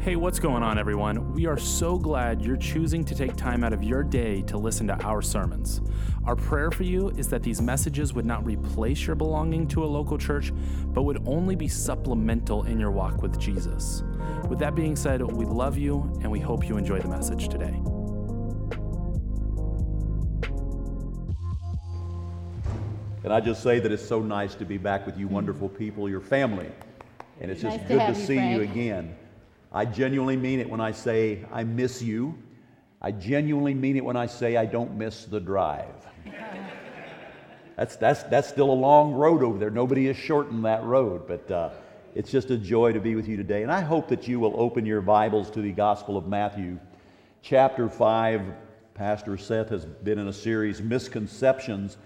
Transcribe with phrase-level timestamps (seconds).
[0.00, 1.34] Hey, what's going on, everyone?
[1.34, 4.86] We are so glad you're choosing to take time out of your day to listen
[4.86, 5.82] to our sermons.
[6.24, 9.86] Our prayer for you is that these messages would not replace your belonging to a
[9.86, 10.54] local church,
[10.86, 14.02] but would only be supplemental in your walk with Jesus.
[14.48, 17.78] With that being said, we love you and we hope you enjoy the message today.
[23.22, 26.08] And I just say that it's so nice to be back with you, wonderful people,
[26.08, 26.70] your family.
[27.38, 28.70] And it's just Nice to good have to you, see you Frank.
[28.70, 29.16] again.
[29.72, 32.36] I genuinely mean it when I say I miss you.
[33.00, 35.94] I genuinely mean it when I say I don't miss the drive.
[37.76, 39.70] that's, that's, that's still a long road over there.
[39.70, 41.70] Nobody has shortened that road, but uh,
[42.14, 43.62] it's just a joy to be with you today.
[43.62, 46.78] And I hope that you will open your Bibles to the Gospel of Matthew,
[47.40, 48.42] chapter 5.
[48.94, 51.96] Pastor Seth has been in a series, Misconceptions,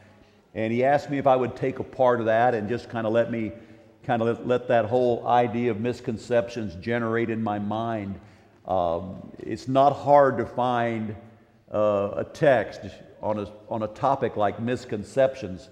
[0.54, 3.04] and he asked me if I would take a part of that and just kind
[3.04, 3.51] of let me
[4.05, 8.21] kind of let, that whole idea of misconceptions generate in my mind.
[8.66, 11.16] Um, it's not hard to find
[11.73, 12.80] uh, a text
[13.21, 15.69] on a, on a topic like misconceptions.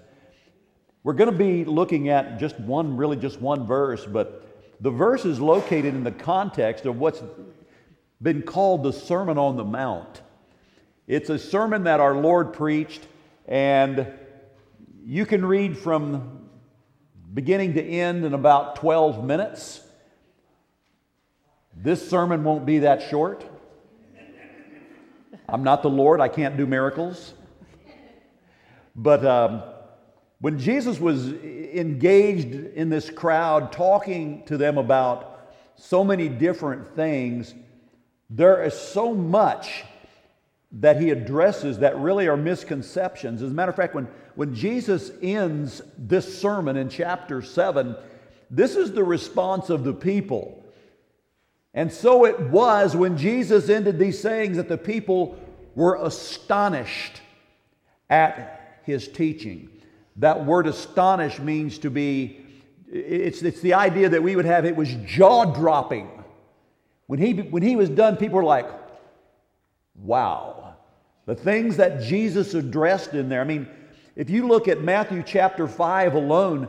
[1.03, 4.43] We're going to be looking at just one, really just one verse, but
[4.81, 7.21] the verse is located in the context of what's
[8.21, 10.21] been called the Sermon on the Mount.
[11.07, 13.05] It's a sermon that our Lord preached,
[13.47, 14.07] and
[15.03, 16.42] you can read from
[17.33, 19.81] beginning to end in about 12 minutes.
[21.75, 23.49] This sermon won't be that short.
[25.49, 27.33] I'm not the Lord, I can't do miracles.
[28.95, 29.63] But um,
[30.39, 37.53] when Jesus was engaged in this crowd, talking to them about so many different things,
[38.29, 39.83] there is so much
[40.73, 43.41] that he addresses that really are misconceptions.
[43.41, 47.95] As a matter of fact, when, when Jesus ends this sermon in chapter 7,
[48.49, 50.63] this is the response of the people.
[51.75, 55.37] And so it was when Jesus ended these sayings that the people
[55.75, 57.21] were astonished
[58.09, 59.69] at his teaching.
[60.17, 62.45] That word astonished means to be,
[62.91, 66.09] it's, it's the idea that we would have, it was jaw dropping.
[67.07, 68.69] When he, when he was done, people were like,
[69.95, 70.62] wow.
[71.25, 73.41] The things that Jesus addressed in there.
[73.41, 73.67] I mean,
[74.15, 76.67] if you look at Matthew chapter 5 alone,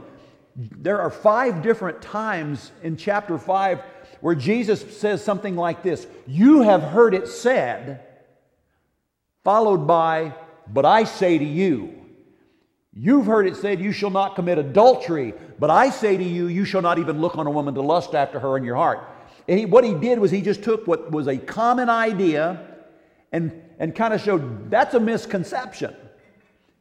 [0.56, 3.80] there are five different times in chapter 5
[4.20, 8.00] where Jesus says something like this You have heard it said,
[9.42, 10.34] followed by,
[10.72, 12.00] But I say to you.
[12.96, 16.64] You've heard it said, You shall not commit adultery, but I say to you, You
[16.64, 19.00] shall not even look on a woman to lust after her in your heart.
[19.48, 22.66] And he, what he did was he just took what was a common idea
[23.32, 25.94] and, and kind of showed that's a misconception.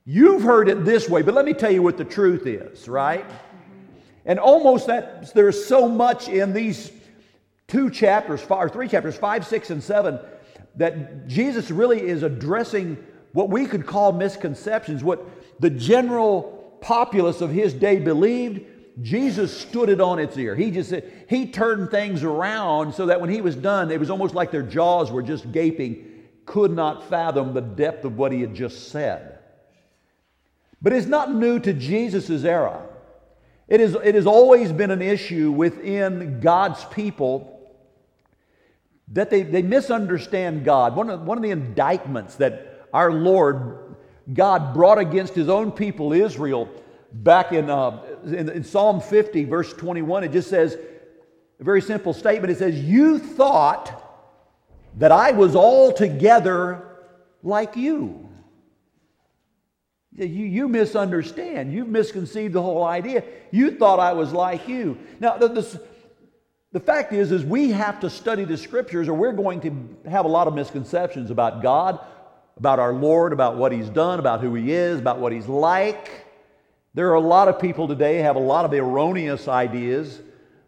[0.05, 3.25] You've heard it this way, but let me tell you what the truth is, right?
[4.25, 6.91] And almost that there's so much in these
[7.67, 10.19] two chapters, five, or three chapters, five, six, and seven,
[10.75, 12.97] that Jesus really is addressing
[13.31, 15.25] what we could call misconceptions, what
[15.59, 18.61] the general populace of his day believed.
[19.01, 20.55] Jesus stood it on its ear.
[20.55, 24.09] He just said, he turned things around so that when he was done, it was
[24.09, 26.12] almost like their jaws were just gaping,
[26.45, 29.39] could not fathom the depth of what he had just said.
[30.81, 32.81] But it's not new to Jesus' era.
[33.67, 37.49] It, is, it has always been an issue within God's people
[39.09, 40.95] that they, they misunderstand God.
[40.95, 43.95] One of, one of the indictments that our Lord,
[44.33, 46.69] God, brought against his own people, Israel,
[47.13, 50.77] back in, uh, in, in Psalm 50, verse 21, it just says,
[51.59, 52.51] a very simple statement.
[52.51, 54.02] It says, You thought
[54.97, 56.83] that I was altogether
[57.41, 58.29] like you.
[60.15, 61.73] You, you misunderstand.
[61.73, 63.23] You've misconceived the whole idea.
[63.51, 64.97] You thought I was like you.
[65.19, 65.77] Now, the, this,
[66.71, 70.25] the fact is, is we have to study the scriptures or we're going to have
[70.25, 71.99] a lot of misconceptions about God,
[72.57, 76.27] about our Lord, about what He's done, about who He is, about what He's like.
[76.93, 80.21] There are a lot of people today have a lot of erroneous ideas,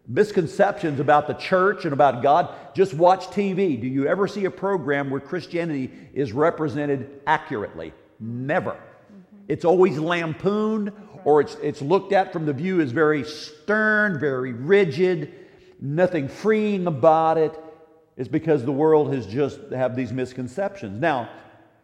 [0.08, 2.54] misconceptions about the church and about God.
[2.74, 3.80] Just watch TV.
[3.80, 7.92] Do you ever see a program where Christianity is represented accurately?
[8.20, 8.72] Never.
[8.72, 9.44] Mm-hmm.
[9.48, 10.92] It's always lampooned
[11.24, 15.32] or it's, it's looked at from the view as very stern, very rigid,
[15.80, 17.58] nothing freeing about it.
[18.16, 21.00] It's because the world has just have these misconceptions.
[21.00, 21.28] Now,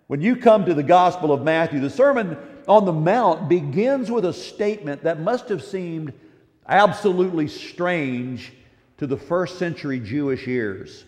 [0.07, 2.37] when you come to the Gospel of Matthew, the Sermon
[2.69, 6.13] on the Mount begins with a statement that must have seemed
[6.69, 8.53] absolutely strange
[8.99, 11.05] to the first century Jewish ears.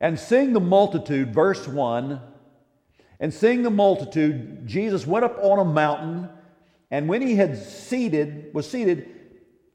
[0.00, 2.20] And seeing the multitude, verse 1,
[3.20, 6.28] and seeing the multitude, Jesus went up on a mountain,
[6.90, 9.08] and when he had seated, was seated,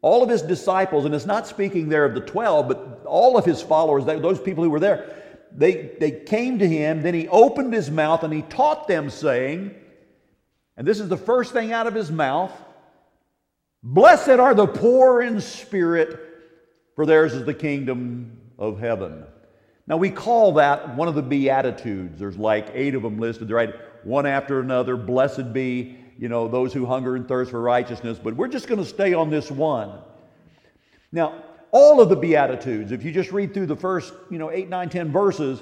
[0.01, 3.45] all of his disciples, and it's not speaking there of the 12, but all of
[3.45, 5.13] his followers, those people who were there,
[5.55, 7.01] they, they came to him.
[7.01, 9.75] Then he opened his mouth and he taught them, saying,
[10.75, 12.51] and this is the first thing out of his mouth
[13.83, 16.17] Blessed are the poor in spirit,
[16.95, 19.25] for theirs is the kingdom of heaven.
[19.85, 22.17] Now, we call that one of the Beatitudes.
[22.17, 23.73] There's like eight of them listed, right?
[24.05, 24.95] One after another.
[24.95, 28.17] Blessed be, you know, those who hunger and thirst for righteousness.
[28.17, 29.99] But we're just going to stay on this one.
[31.11, 34.69] Now, all of the Beatitudes, if you just read through the first, you know, eight,
[34.69, 35.61] nine, ten verses,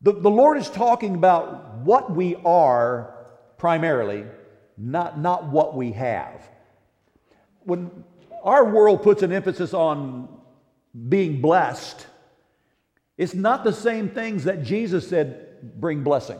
[0.00, 3.14] the, the Lord is talking about what we are
[3.58, 4.24] primarily,
[4.78, 6.48] not, not what we have.
[7.60, 8.04] When
[8.42, 10.28] our world puts an emphasis on
[11.08, 12.06] being blessed,
[13.16, 16.38] it's not the same things that Jesus said bring blessing.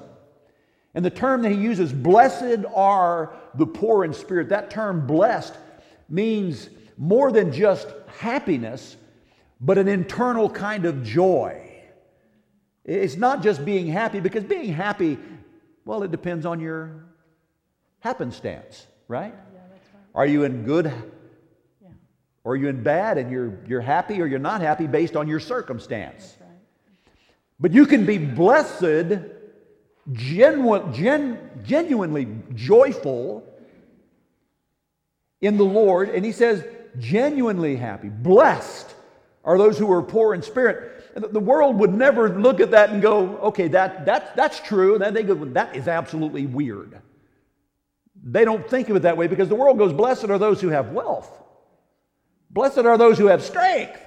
[0.94, 5.54] And the term that he uses, blessed are the poor in spirit, that term blessed
[6.08, 7.88] means more than just
[8.18, 8.96] happiness,
[9.60, 11.64] but an internal kind of joy.
[12.84, 15.18] It's not just being happy, because being happy,
[15.84, 17.07] well, it depends on your
[18.00, 19.34] happenstance, right?
[19.52, 19.80] Yeah, right.
[20.14, 21.88] Are you in good yeah.
[22.44, 25.28] or are you in bad and you're, you're happy or you're not happy based on
[25.28, 26.36] your circumstance?
[26.40, 26.50] Right.
[27.60, 29.18] But you can be blessed,
[30.12, 33.44] genu- gen- genuinely joyful
[35.40, 36.64] in the Lord, and he says,
[36.98, 38.92] genuinely happy, blessed
[39.44, 43.02] are those who are poor in spirit the world would never look at that and
[43.02, 44.94] go, okay, that, that, that's true.
[44.94, 47.00] And then they go, that is absolutely weird.
[48.22, 50.68] They don't think of it that way because the world goes, blessed are those who
[50.68, 51.30] have wealth.
[52.50, 54.00] Blessed are those who have strength.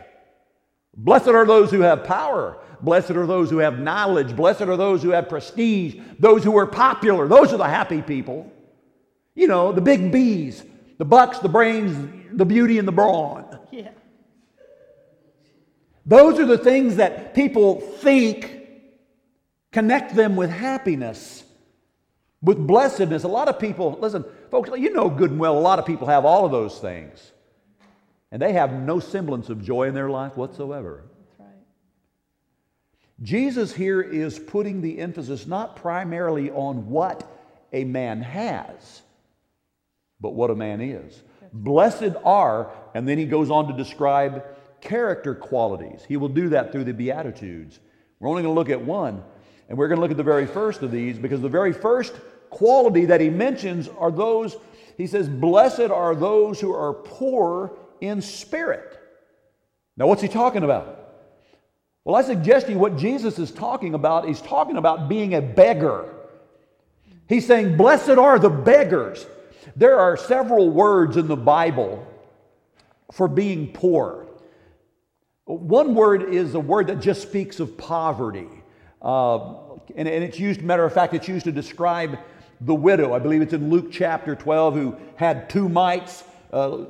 [0.96, 2.58] Blessed are those who have power.
[2.82, 4.36] Blessed are those who have knowledge.
[4.36, 5.96] Blessed are those who have prestige.
[6.20, 7.28] Those who are popular.
[7.28, 8.52] Those are the happy people.
[9.36, 10.64] You know, the big B's,
[10.98, 13.60] the bucks, the brains, the beauty, and the brawn.
[13.72, 13.92] Yeah.
[16.06, 18.68] Those are the things that people think
[19.72, 21.41] connect them with happiness,
[22.42, 23.24] with blessedness.
[23.24, 26.08] A lot of people, listen, folks, you know good and well, a lot of people
[26.08, 27.32] have all of those things.
[28.32, 31.04] And they have no semblance of joy in their life whatsoever.
[31.20, 31.58] That's right.
[33.22, 37.28] Jesus here is putting the emphasis not primarily on what
[37.74, 39.02] a man has,
[40.20, 41.22] but what a man is.
[41.54, 44.46] Blessed are, and then he goes on to describe
[44.80, 46.02] character qualities.
[46.08, 47.80] He will do that through the Beatitudes.
[48.20, 49.24] We're only going to look at one,
[49.72, 52.14] and we're going to look at the very first of these because the very first
[52.50, 54.58] quality that he mentions are those,
[54.98, 57.72] he says, Blessed are those who are poor
[58.02, 59.00] in spirit.
[59.96, 61.14] Now, what's he talking about?
[62.04, 64.28] Well, I suggest to you what Jesus is talking about.
[64.28, 66.16] He's talking about being a beggar.
[67.30, 69.26] He's saying, Blessed are the beggars.
[69.78, 72.06] There are several words in the Bible
[73.14, 74.28] for being poor.
[75.46, 78.50] One word is a word that just speaks of poverty.
[79.02, 79.56] Uh,
[79.96, 82.18] and, and, it's used, matter of fact, it's used to describe
[82.62, 83.14] the widow.
[83.14, 86.24] I believe it's in Luke chapter 12, who had two mites,
[86.54, 86.86] uh,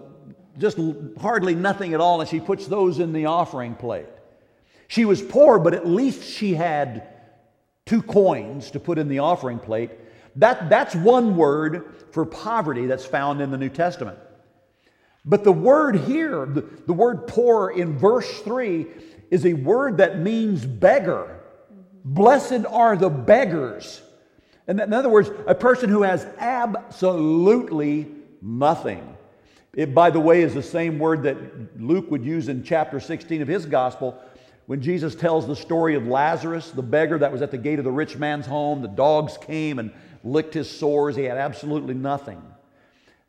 [0.57, 0.77] just
[1.19, 4.07] hardly nothing at all, and she puts those in the offering plate.
[4.87, 7.07] She was poor, but at least she had
[7.85, 9.91] two coins to put in the offering plate.
[10.35, 14.17] That, that's one word for poverty that's found in the New Testament.
[15.23, 18.87] But the word here, the, the word poor in verse 3,
[19.29, 21.40] is a word that means beggar.
[22.03, 24.01] Blessed are the beggars.
[24.67, 28.07] And in other words, a person who has absolutely
[28.41, 29.15] nothing.
[29.73, 33.41] It, by the way, is the same word that Luke would use in chapter 16
[33.41, 34.21] of his gospel
[34.65, 37.85] when Jesus tells the story of Lazarus, the beggar that was at the gate of
[37.85, 38.81] the rich man's home.
[38.81, 39.91] The dogs came and
[40.23, 41.15] licked his sores.
[41.15, 42.41] He had absolutely nothing.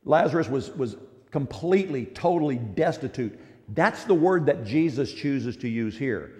[0.04, 0.96] Lazarus was, was
[1.30, 3.38] completely, totally destitute.
[3.68, 6.32] That's the word that Jesus chooses to use here.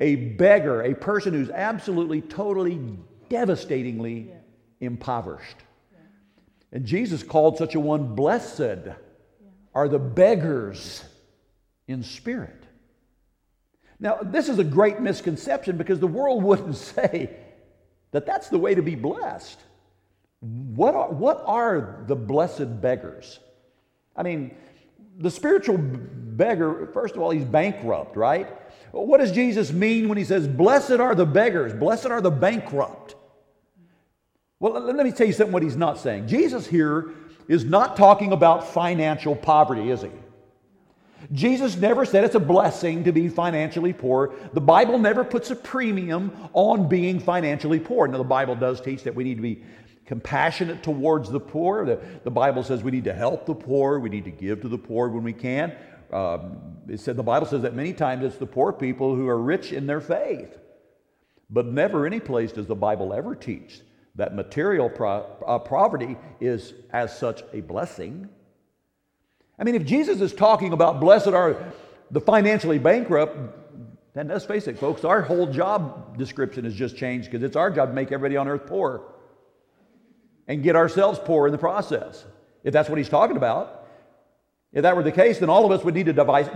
[0.00, 2.80] A beggar, a person who's absolutely, totally,
[3.28, 4.34] devastatingly yeah.
[4.80, 5.56] impoverished.
[5.92, 5.98] Yeah.
[6.72, 8.92] And Jesus called such a one blessed yeah.
[9.74, 11.04] are the beggars
[11.88, 12.64] in spirit.
[14.00, 17.30] Now, this is a great misconception because the world wouldn't say
[18.12, 19.58] that that's the way to be blessed.
[20.40, 23.40] What are, what are the blessed beggars?
[24.16, 24.54] I mean,
[25.18, 28.48] the spiritual beggar, first of all, he's bankrupt, right?
[28.92, 33.14] What does Jesus mean when he says, Blessed are the beggars, blessed are the bankrupt?
[34.60, 36.26] Well, let me tell you something what he's not saying.
[36.26, 37.10] Jesus here
[37.46, 40.10] is not talking about financial poverty, is he?
[41.32, 44.34] Jesus never said it's a blessing to be financially poor.
[44.52, 48.06] The Bible never puts a premium on being financially poor.
[48.06, 49.62] Now, the Bible does teach that we need to be
[50.06, 51.84] compassionate towards the poor.
[51.84, 54.68] The, the Bible says we need to help the poor, we need to give to
[54.68, 55.72] the poor when we can.
[56.12, 59.38] Um, it said the Bible says that many times it's the poor people who are
[59.38, 60.56] rich in their faith.
[61.50, 63.80] But never any place does the Bible ever teach
[64.16, 68.28] that material pro- uh, poverty is as such a blessing.
[69.58, 71.72] I mean, if Jesus is talking about blessed are
[72.10, 73.36] the financially bankrupt,
[74.14, 77.70] then let's face it, folks, our whole job description has just changed because it's our
[77.70, 79.02] job to make everybody on earth poor
[80.48, 82.24] and get ourselves poor in the process.
[82.64, 83.77] If that's what he's talking about.
[84.72, 86.48] If that were the case, then all of us would need to, devise,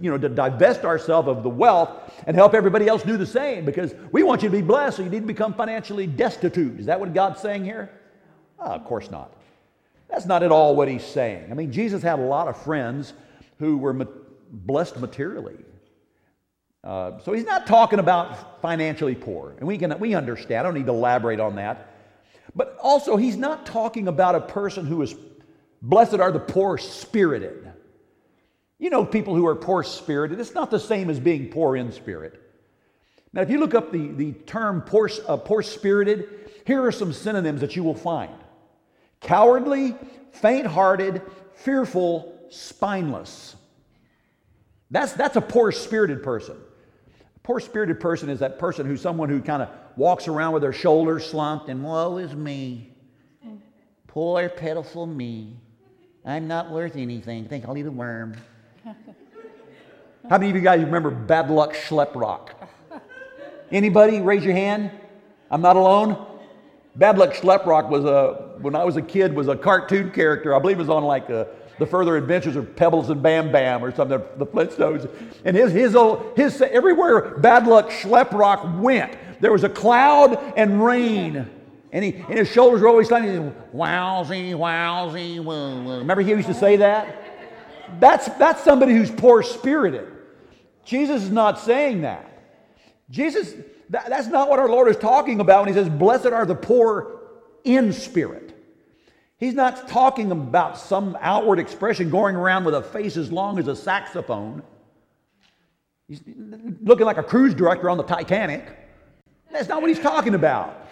[0.00, 1.90] you know, to divest ourselves of the wealth
[2.26, 5.02] and help everybody else do the same because we want you to be blessed, so
[5.02, 6.78] you need to become financially destitute.
[6.78, 7.90] Is that what God's saying here?
[8.60, 9.32] Oh, of course not.
[10.08, 11.50] That's not at all what he's saying.
[11.50, 13.12] I mean, Jesus had a lot of friends
[13.58, 14.04] who were ma-
[14.50, 15.58] blessed materially.
[16.84, 20.60] Uh, so he's not talking about financially poor, and we can we understand.
[20.60, 21.92] I don't need to elaborate on that.
[22.54, 25.14] But also, he's not talking about a person who is
[25.80, 27.72] Blessed are the poor spirited.
[28.78, 31.92] You know, people who are poor spirited, it's not the same as being poor in
[31.92, 32.40] spirit.
[33.32, 37.12] Now, if you look up the, the term poor, uh, poor spirited, here are some
[37.12, 38.32] synonyms that you will find
[39.20, 39.96] cowardly,
[40.32, 41.22] faint hearted,
[41.54, 43.56] fearful, spineless.
[44.90, 46.56] That's, that's a poor spirited person.
[47.36, 50.62] A poor spirited person is that person who's someone who kind of walks around with
[50.62, 52.94] their shoulders slumped and woe is me.
[54.06, 55.56] Poor, pitiful me.
[56.28, 57.46] I'm not worth anything.
[57.46, 58.36] I think I'll eat a worm.
[58.84, 62.50] How many of you guys remember Bad Luck Schleprock?
[63.72, 64.20] Anybody?
[64.20, 64.90] Raise your hand.
[65.50, 66.26] I'm not alone.
[66.96, 70.54] Bad Luck Schleprock was a, when I was a kid, was a cartoon character.
[70.54, 73.50] I believe it was on like a, uh, the Further Adventures of Pebbles and Bam
[73.50, 75.08] Bam or something, the Flintstones.
[75.46, 80.84] And his, his, old, his, everywhere Bad Luck Schleprock went, there was a cloud and
[80.84, 81.48] rain.
[81.90, 83.54] And, he, and his shoulders were always sliding.
[83.74, 85.98] Wowsy, wowsy, woo, woo.
[85.98, 87.24] Remember he used to say that?
[87.98, 90.08] That's, that's somebody who's poor spirited.
[90.84, 92.24] Jesus is not saying that.
[93.10, 93.54] Jesus,
[93.90, 96.54] that, that's not what our Lord is talking about when he says, Blessed are the
[96.54, 97.20] poor
[97.64, 98.54] in spirit.
[99.38, 103.68] He's not talking about some outward expression going around with a face as long as
[103.68, 104.62] a saxophone.
[106.08, 106.20] He's
[106.82, 108.66] looking like a cruise director on the Titanic.
[109.52, 110.87] That's not what he's talking about.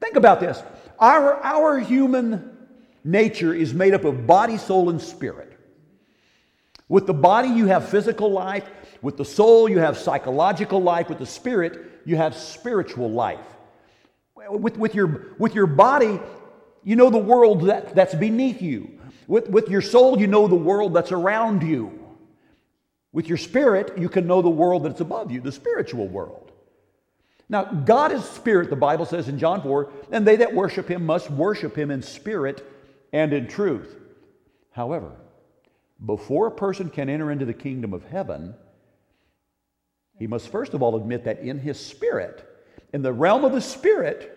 [0.00, 0.62] Think about this.
[0.98, 2.56] Our, our human
[3.04, 5.56] nature is made up of body, soul, and spirit.
[6.88, 8.68] With the body, you have physical life.
[9.02, 11.08] With the soul, you have psychological life.
[11.08, 13.38] With the spirit, you have spiritual life.
[14.34, 16.18] With, with, your, with your body,
[16.82, 18.98] you know the world that, that's beneath you.
[19.28, 21.96] With, with your soul, you know the world that's around you.
[23.12, 26.49] With your spirit, you can know the world that's above you, the spiritual world.
[27.50, 31.04] Now, God is spirit, the Bible says in John 4, and they that worship him
[31.04, 32.64] must worship him in spirit
[33.12, 33.96] and in truth.
[34.70, 35.16] However,
[36.06, 38.54] before a person can enter into the kingdom of heaven,
[40.16, 42.46] he must first of all admit that in his spirit,
[42.92, 44.36] in the realm of the spirit,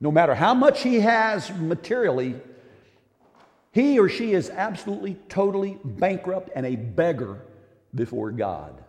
[0.00, 2.36] no matter how much he has materially,
[3.72, 7.44] he or she is absolutely, totally bankrupt and a beggar
[7.92, 8.84] before God.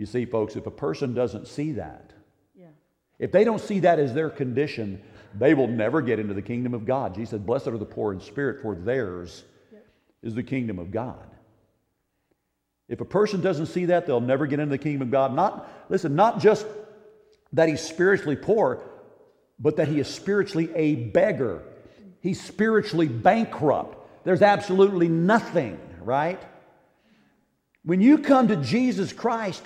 [0.00, 2.14] You see, folks, if a person doesn't see that,
[2.58, 2.68] yeah.
[3.18, 5.02] if they don't see that as their condition,
[5.38, 7.14] they will never get into the kingdom of God.
[7.14, 9.86] Jesus said, Blessed are the poor in spirit, for theirs yep.
[10.22, 11.26] is the kingdom of God.
[12.88, 15.34] If a person doesn't see that, they'll never get into the kingdom of God.
[15.34, 16.66] Not, listen, not just
[17.52, 18.80] that he's spiritually poor,
[19.58, 21.62] but that he is spiritually a beggar.
[22.22, 24.24] He's spiritually bankrupt.
[24.24, 26.40] There's absolutely nothing, right?
[27.84, 29.62] When you come to Jesus Christ,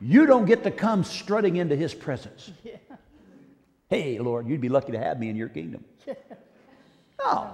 [0.00, 2.50] you don't get to come strutting into his presence.
[2.64, 2.76] Yeah.
[3.90, 5.84] Hey, Lord, you'd be lucky to have me in your kingdom.
[6.06, 6.14] Yeah.
[7.18, 7.50] No,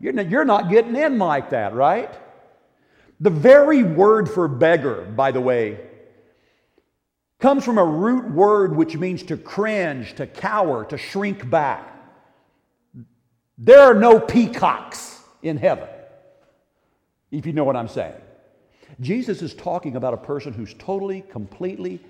[0.00, 2.12] you're not, you're not getting in like that, right?
[3.20, 5.80] The very word for beggar, by the way,
[7.38, 11.96] comes from a root word which means to cringe, to cower, to shrink back.
[13.56, 15.88] There are no peacocks in heaven,
[17.30, 18.20] if you know what I'm saying.
[19.00, 22.00] Jesus is talking about a person who's totally, completely,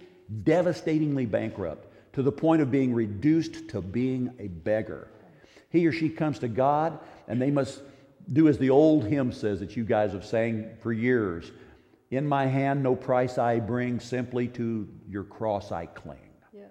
[0.43, 5.09] devastatingly bankrupt to the point of being reduced to being a beggar.
[5.71, 7.83] He or she comes to God and they must
[8.33, 11.51] do as the old hymn says that you guys have sang for years
[12.11, 16.19] In my hand, no price I bring, simply to your cross I cling.
[16.53, 16.67] Yeah.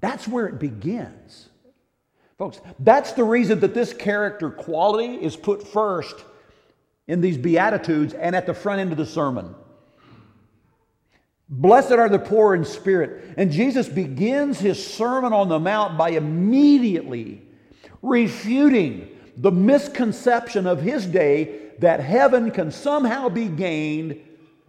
[0.00, 1.48] That's where it begins.
[2.36, 6.24] Folks, that's the reason that this character quality is put first
[7.06, 9.54] in these Beatitudes and at the front end of the sermon.
[11.48, 13.34] Blessed are the poor in spirit.
[13.36, 17.42] And Jesus begins his Sermon on the Mount by immediately
[18.02, 24.20] refuting the misconception of his day that heaven can somehow be gained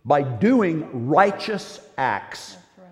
[0.04, 2.58] by doing righteous acts.
[2.78, 2.88] Right.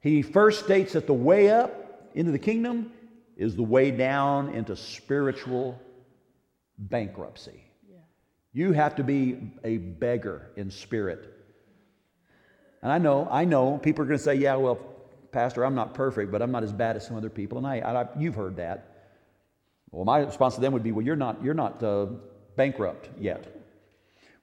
[0.00, 2.92] He first states that the way up into the kingdom
[3.36, 5.80] is the way down into spiritual
[6.78, 7.69] bankruptcy.
[8.52, 11.32] You have to be a beggar in spirit.
[12.82, 14.78] And I know, I know, people are going to say, yeah, well,
[15.32, 17.58] Pastor, I'm not perfect, but I'm not as bad as some other people.
[17.58, 18.86] And I, I you've heard that.
[19.92, 22.06] Well, my response to them would be, well, you're not, you're not uh,
[22.56, 23.56] bankrupt yet.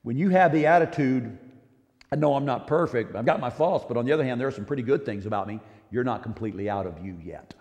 [0.02, 1.38] When you have the attitude,
[2.12, 4.48] I know I'm not perfect, I've got my faults, but on the other hand, there
[4.48, 5.60] are some pretty good things about me,
[5.90, 7.54] you're not completely out of you yet.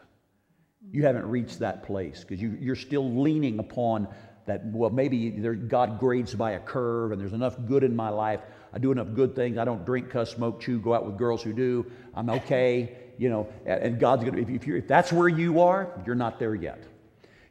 [0.92, 4.08] You haven't reached that place because you, you're still leaning upon
[4.48, 8.40] that, well, maybe God grades by a curve and there's enough good in my life.
[8.74, 9.58] I do enough good things.
[9.58, 11.86] I don't drink, cuss, smoke, chew, go out with girls who do.
[12.16, 15.90] I'm okay, you know, and God's going to, if, if, if that's where you are,
[16.06, 16.82] you're not there yet.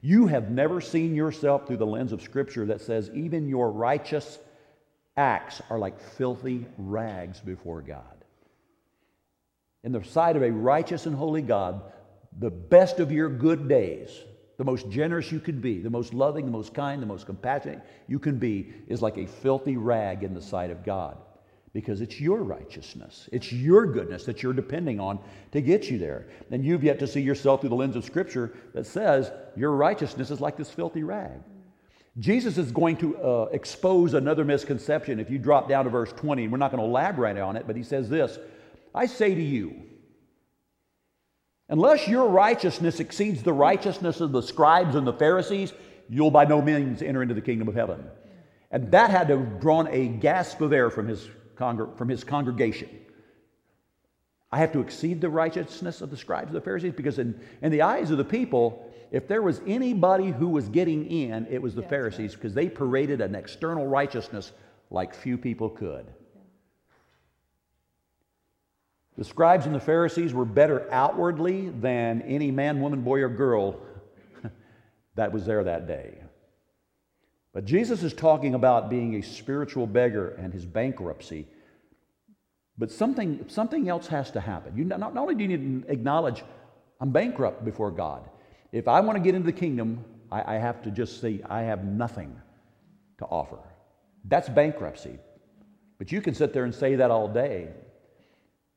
[0.01, 4.39] You have never seen yourself through the lens of Scripture that says even your righteous
[5.17, 8.03] acts are like filthy rags before God.
[9.85, 11.81] In the sight of a righteous and holy God,
[12.39, 14.11] the best of your good days,
[14.57, 17.83] the most generous you could be, the most loving, the most kind, the most compassionate
[18.09, 21.19] you can be, is like a filthy rag in the sight of God.
[21.73, 25.19] Because it's your righteousness, it's your goodness that you're depending on
[25.53, 26.27] to get you there.
[26.51, 30.31] And you've yet to see yourself through the lens of Scripture that says your righteousness
[30.31, 31.39] is like this filthy rag.
[32.19, 36.49] Jesus is going to uh, expose another misconception if you drop down to verse 20.
[36.49, 38.39] We're not going to elaborate on it, but he says this
[38.95, 39.83] I say to you,
[41.69, 45.73] unless your righteousness exceeds the righteousness of the scribes and the Pharisees,
[46.09, 48.05] you'll by no means enter into the kingdom of heaven.
[48.71, 52.25] And that had to have drawn a gasp of air from his, congr- from his
[52.25, 52.89] congregation.
[54.51, 57.73] I have to exceed the righteousness of the scribes and the Pharisees because, in, in
[57.73, 61.75] the eyes of the people, if there was anybody who was getting in, it was
[61.75, 64.53] the Pharisees because they paraded an external righteousness
[64.91, 66.07] like few people could.
[69.17, 73.81] The scribes and the Pharisees were better outwardly than any man, woman, boy, or girl
[75.15, 76.19] that was there that day.
[77.55, 81.47] But Jesus is talking about being a spiritual beggar and his bankruptcy.
[82.77, 84.77] But something, something else has to happen.
[84.77, 86.45] You, not, not only do you need to acknowledge,
[87.01, 88.29] I'm bankrupt before God,
[88.73, 91.63] if I want to get into the kingdom, I, I have to just say, I
[91.63, 92.39] have nothing
[93.19, 93.59] to offer.
[94.27, 95.19] That's bankruptcy.
[95.97, 97.71] But you can sit there and say that all day.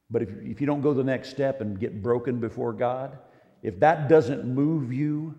[0.10, 3.18] But if, if you don't go the next step and get broken before God,
[3.62, 5.36] if that doesn't move you,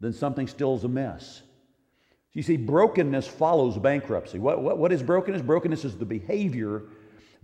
[0.00, 1.42] then something still is amiss.
[2.32, 4.38] You see, brokenness follows bankruptcy.
[4.38, 5.42] What, what, what is brokenness?
[5.42, 6.82] Brokenness is the behavior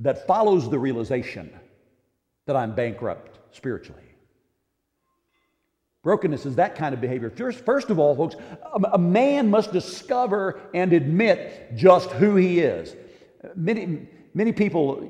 [0.00, 1.50] that follows the realization
[2.46, 4.02] that I'm bankrupt spiritually.
[6.02, 7.30] Brokenness is that kind of behavior.
[7.30, 8.34] First, first of all, folks,
[8.92, 12.96] a, man must discover and admit just who he is.
[13.54, 15.06] Many, many people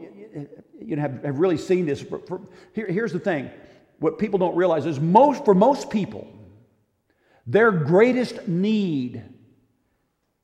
[0.85, 2.01] you know, have, have really seen this.
[2.01, 2.41] For, for,
[2.75, 3.51] here, here's the thing
[3.99, 6.27] what people don't realize is most, for most people,
[7.47, 9.23] their greatest need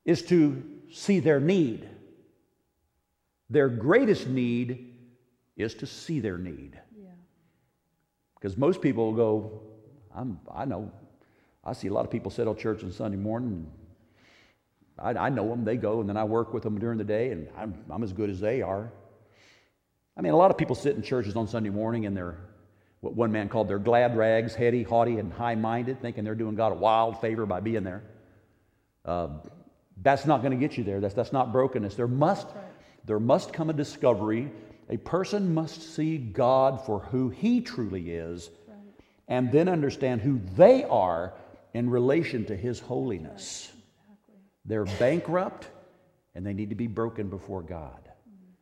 [0.04, 1.88] is to see their need.
[3.48, 4.94] Their greatest need
[5.56, 6.78] is to see their need.
[8.34, 9.62] Because most people go,
[10.14, 10.90] I'm, I know.
[11.64, 13.70] I see a lot of people sit at church on Sunday morning.
[14.98, 15.64] I, I, know them.
[15.64, 18.12] They go, and then I work with them during the day, and I'm, I'm as
[18.12, 18.92] good as they are.
[20.16, 22.38] I mean, a lot of people sit in churches on Sunday morning, and they're
[23.00, 26.54] what one man called their glad rags, heady, haughty, and high minded, thinking they're doing
[26.54, 28.02] God a wild favor by being there.
[29.04, 29.28] Uh,
[30.02, 31.00] that's not going to get you there.
[31.00, 31.94] That's, that's not brokenness.
[31.94, 32.64] There must, right.
[33.04, 34.50] there must come a discovery.
[34.88, 38.50] A person must see God for who he truly is
[39.28, 41.34] and then understand who they are
[41.74, 43.72] in relation to His holiness.
[44.64, 45.68] They're bankrupt
[46.34, 48.08] and they need to be broken before God.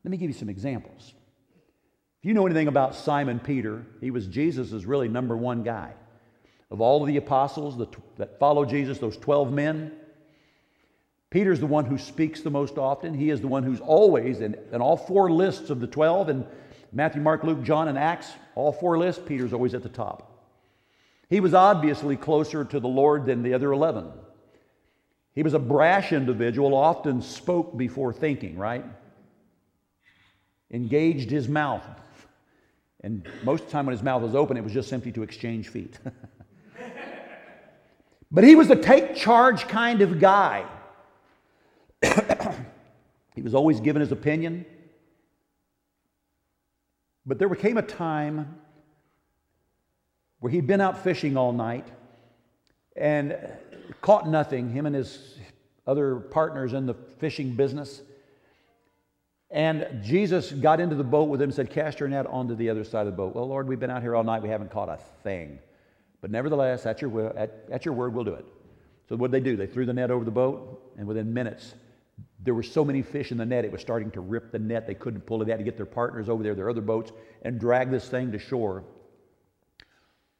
[0.04, 1.14] Let me give you some examples.
[2.24, 5.92] If you know anything about Simon Peter, he was Jesus' really number one guy.
[6.70, 9.92] Of all the apostles that, that followed Jesus, those 12 men,
[11.28, 13.12] Peter's the one who speaks the most often.
[13.12, 16.46] He is the one who's always, in, in all four lists of the 12, in
[16.94, 20.48] Matthew, Mark, Luke, John, and Acts, all four lists, Peter's always at the top.
[21.28, 24.10] He was obviously closer to the Lord than the other 11.
[25.34, 28.86] He was a brash individual, often spoke before thinking, right?
[30.70, 31.84] Engaged his mouth.
[33.04, 35.22] And most of the time when his mouth was open, it was just simply to
[35.22, 35.98] exchange feet.
[38.30, 40.64] but he was a take charge kind of guy.
[43.34, 44.64] he was always giving his opinion.
[47.26, 48.58] But there came a time
[50.40, 51.86] where he'd been out fishing all night
[52.96, 53.36] and
[54.00, 55.36] caught nothing, him and his
[55.86, 58.00] other partners in the fishing business.
[59.54, 62.68] And Jesus got into the boat with him and said, Cast your net onto the
[62.68, 63.36] other side of the boat.
[63.36, 64.42] Well, Lord, we've been out here all night.
[64.42, 65.60] We haven't caught a thing.
[66.20, 68.44] But nevertheless, at your, at, at your word, we'll do it.
[69.08, 69.56] So what did they do?
[69.56, 71.74] They threw the net over the boat, and within minutes,
[72.40, 74.88] there were so many fish in the net, it was starting to rip the net.
[74.88, 75.44] They couldn't pull it.
[75.44, 77.12] They had to get their partners over there, their other boats,
[77.42, 78.82] and drag this thing to shore.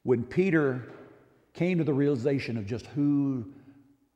[0.03, 0.89] When Peter
[1.53, 3.47] came to the realization of just who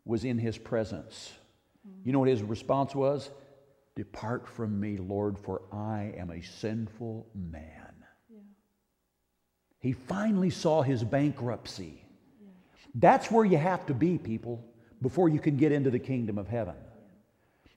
[0.04, 1.32] was in his presence,
[2.04, 3.30] you know what his response was?
[3.98, 7.92] Depart from me, Lord, for I am a sinful man.
[8.30, 8.38] Yeah.
[9.80, 12.04] He finally saw his bankruptcy.
[12.40, 12.46] Yeah.
[12.94, 14.64] That's where you have to be, people,
[15.02, 16.76] before you can get into the kingdom of heaven.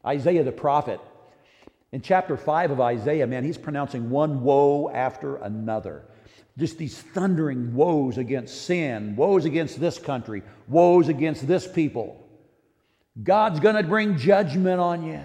[0.06, 1.00] Isaiah the prophet,
[1.92, 6.04] in chapter 5 of Isaiah, man, he's pronouncing one woe after another.
[6.56, 12.24] Just these thundering woes against sin, woes against this country, woes against this people.
[13.24, 15.24] God's going to bring judgment on you.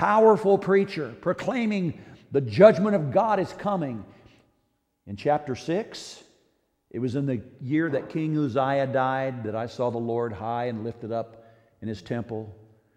[0.00, 2.00] Powerful preacher proclaiming
[2.32, 4.02] the judgment of God is coming.
[5.06, 6.24] In chapter 6,
[6.90, 10.68] it was in the year that King Uzziah died that I saw the Lord high
[10.68, 11.44] and lifted up
[11.82, 12.56] in his temple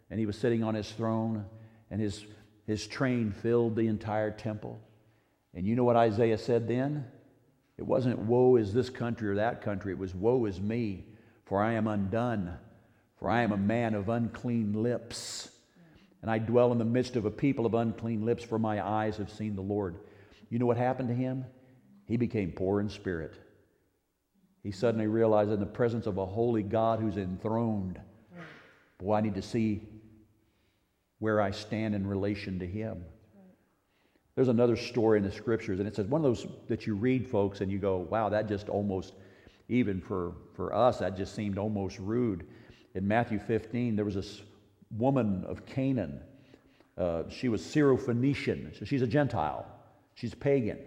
[0.09, 1.43] and he was sitting on his throne,
[1.89, 2.23] and his,
[2.67, 4.79] his train filled the entire temple.
[5.55, 7.05] And you know what Isaiah said then?
[7.79, 9.91] It wasn't, Woe is this country or that country.
[9.91, 11.07] It was, Woe is me,
[11.45, 12.53] for I am undone,
[13.17, 15.49] for I am a man of unclean lips.
[16.23, 19.17] And I dwell in the midst of a people of unclean lips, for my eyes
[19.17, 19.97] have seen the Lord.
[20.49, 21.43] You know what happened to him?
[22.07, 23.33] He became poor in spirit.
[24.63, 27.99] He suddenly realized in the presence of a holy God who's enthroned,
[28.97, 29.81] boy, I need to see
[31.19, 33.03] where I stand in relation to Him.
[34.35, 37.27] There's another story in the scriptures, and it says one of those that you read,
[37.27, 39.13] folks, and you go, wow, that just almost,
[39.67, 42.47] even for, for us, that just seemed almost rude.
[42.95, 44.41] In Matthew 15, there was this
[44.97, 46.19] woman of Canaan.
[46.97, 49.65] Uh, she was Syrophoenician, so she's a Gentile,
[50.13, 50.77] she's pagan.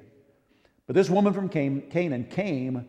[0.87, 2.87] But this woman from Canaan came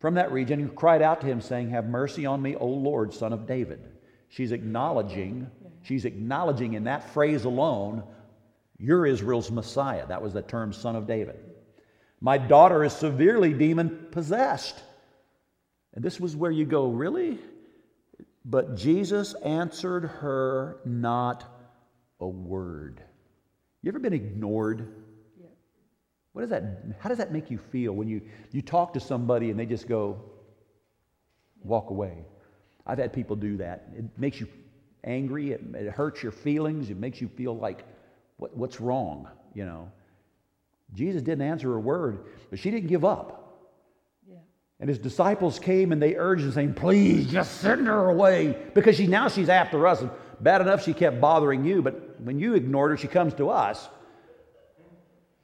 [0.00, 3.14] from that region and cried out to him, saying, Have mercy on me, O Lord,
[3.14, 3.80] son of David.
[4.28, 5.48] She's acknowledging
[5.88, 8.02] She's acknowledging in that phrase alone,
[8.78, 10.06] you're Israel's Messiah.
[10.06, 11.38] That was the term son of David.
[12.20, 14.82] My daughter is severely demon possessed.
[15.94, 17.38] And this was where you go, really?
[18.44, 21.44] But Jesus answered her not
[22.20, 23.02] a word.
[23.82, 24.94] You ever been ignored?
[26.32, 28.22] What does that, how does that make you feel when you,
[28.52, 30.20] you talk to somebody and they just go,
[31.64, 32.24] walk away?
[32.86, 33.88] I've had people do that.
[33.96, 34.46] It makes you
[35.04, 37.84] angry, it, it hurts your feelings, it makes you feel like,
[38.36, 39.90] what, what's wrong, you know?
[40.94, 43.37] Jesus didn't answer a word, but she didn't give up.
[44.80, 48.56] And his disciples came and they urged him, saying, Please just send her away.
[48.74, 50.02] Because she now she's after us.
[50.02, 50.10] And
[50.40, 53.88] bad enough she kept bothering you, but when you ignored her, she comes to us.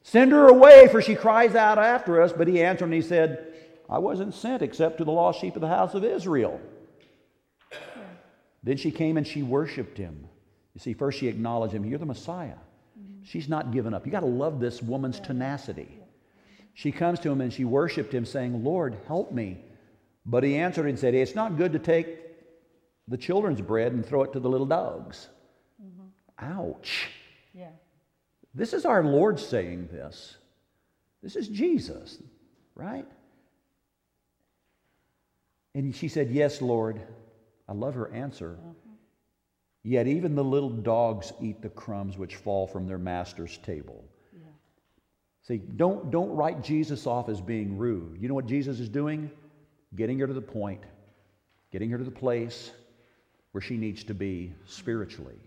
[0.03, 2.33] Send her away, for she cries out after us.
[2.33, 3.53] But he answered and he said,
[3.89, 6.61] I wasn't sent except to the lost sheep of the house of Israel.
[8.63, 10.27] Then she came and she worshiped him.
[10.75, 11.85] You see, first she acknowledged him.
[11.85, 12.57] You're the Messiah.
[13.23, 14.07] She's not given up.
[14.07, 15.99] You got to love this woman's tenacity.
[16.75, 19.65] She comes to him and she worshiped him, saying, Lord, help me.
[20.27, 22.19] But he answered and said, It's not good to take
[23.09, 25.29] the children's bread and throw it to the little dogs.
[25.83, 26.51] Mm-hmm.
[26.53, 27.09] Ouch.
[27.53, 27.71] Yeah.
[28.55, 30.37] This is our Lord saying this.
[31.23, 32.19] This is Jesus,
[32.75, 33.07] right?
[35.75, 37.01] And she said, Yes, Lord.
[37.67, 38.59] I love her answer.
[38.61, 38.73] Uh-huh.
[39.85, 44.05] Yet even the little dogs eat the crumbs which fall from their master's table.
[45.47, 48.19] See, don't, don't write Jesus off as being rude.
[48.21, 49.31] You know what Jesus is doing?
[49.95, 50.81] Getting her to the point,
[51.71, 52.71] getting her to the place
[53.53, 55.39] where she needs to be spiritually.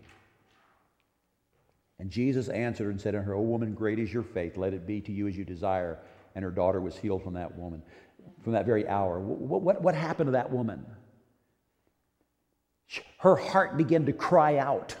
[1.98, 4.56] And Jesus answered and said to her, O woman, great is your faith.
[4.56, 5.98] Let it be to you as you desire.
[6.36, 7.82] And her daughter was healed from that woman,
[8.44, 9.18] from that very hour.
[9.18, 10.86] What, what, what happened to that woman?
[13.18, 14.96] her heart began to cry out.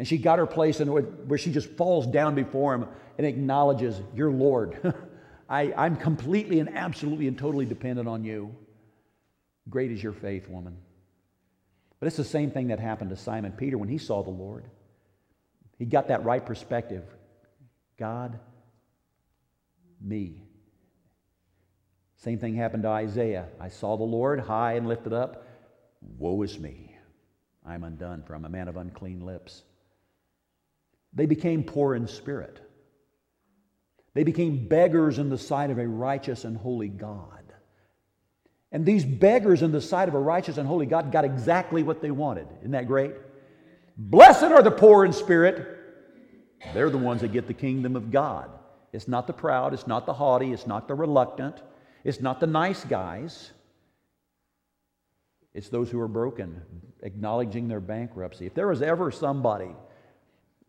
[0.00, 2.86] And she got her place in where she just falls down before him
[3.18, 4.94] and acknowledges, You're Lord.
[5.50, 8.56] I, I'm completely and absolutely and totally dependent on you.
[9.68, 10.78] Great is your faith, woman.
[11.98, 14.64] But it's the same thing that happened to Simon Peter when he saw the Lord.
[15.78, 17.04] He got that right perspective
[17.98, 18.38] God,
[20.00, 20.44] me.
[22.16, 23.48] Same thing happened to Isaiah.
[23.60, 25.46] I saw the Lord high and lifted up.
[26.16, 26.96] Woe is me.
[27.66, 29.64] I'm undone, for I'm a man of unclean lips.
[31.12, 32.60] They became poor in spirit.
[34.14, 37.40] They became beggars in the sight of a righteous and holy God.
[38.72, 42.00] And these beggars in the sight of a righteous and holy God got exactly what
[42.00, 42.46] they wanted.
[42.60, 43.12] Isn't that great?
[43.96, 45.78] Blessed are the poor in spirit.
[46.72, 48.50] They're the ones that get the kingdom of God.
[48.92, 51.62] It's not the proud, it's not the haughty, it's not the reluctant,
[52.04, 53.52] it's not the nice guys.
[55.52, 56.62] It's those who are broken,
[57.02, 58.46] acknowledging their bankruptcy.
[58.46, 59.74] If there was ever somebody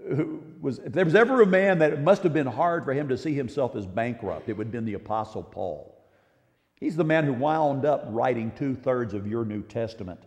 [0.08, 2.94] who was, if there was ever a man that it must have been hard for
[2.94, 5.98] him to see himself as bankrupt, it would have been the Apostle Paul.
[6.76, 10.20] He's the man who wound up writing two thirds of your New Testament.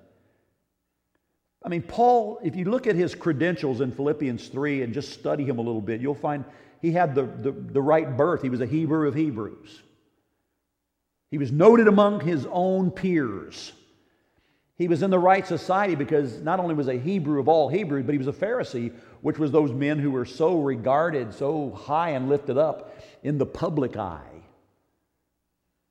[1.64, 5.44] I mean, Paul, if you look at his credentials in Philippians 3 and just study
[5.44, 6.44] him a little bit, you'll find
[6.82, 8.42] he had the, the, the right birth.
[8.42, 9.82] He was a Hebrew of Hebrews.
[11.30, 13.72] He was noted among his own peers.
[14.76, 18.04] He was in the right society because not only was a Hebrew of all Hebrews,
[18.04, 22.10] but he was a Pharisee, which was those men who were so regarded, so high
[22.10, 24.42] and lifted up in the public eye.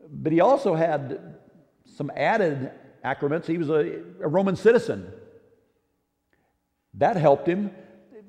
[0.09, 1.37] But he also had
[1.95, 2.71] some added
[3.03, 3.47] accrements.
[3.47, 5.11] He was a, a Roman citizen.
[6.95, 7.71] That helped him.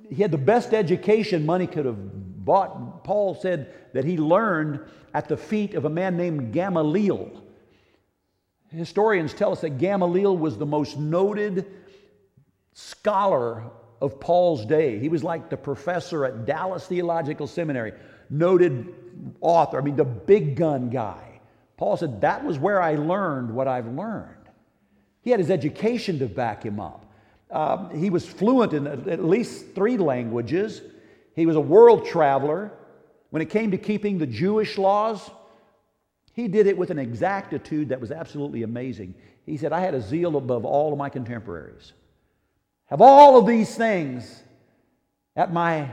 [0.08, 3.02] He had the best education money could have bought.
[3.02, 4.80] Paul said that he learned
[5.12, 7.43] at the feet of a man named Gamaliel.
[8.76, 11.66] Historians tell us that Gamaliel was the most noted
[12.72, 13.64] scholar
[14.00, 14.98] of Paul's day.
[14.98, 17.92] He was like the professor at Dallas Theological Seminary,
[18.30, 18.94] noted
[19.40, 21.40] author, I mean, the big gun guy.
[21.76, 24.30] Paul said, That was where I learned what I've learned.
[25.22, 27.06] He had his education to back him up.
[27.50, 30.82] Um, he was fluent in at least three languages.
[31.34, 32.72] He was a world traveler.
[33.30, 35.30] When it came to keeping the Jewish laws,
[36.34, 39.14] he did it with an exactitude that was absolutely amazing.
[39.46, 41.92] He said, I had a zeal above all of my contemporaries.
[42.86, 44.42] Have all of these things
[45.36, 45.88] at my,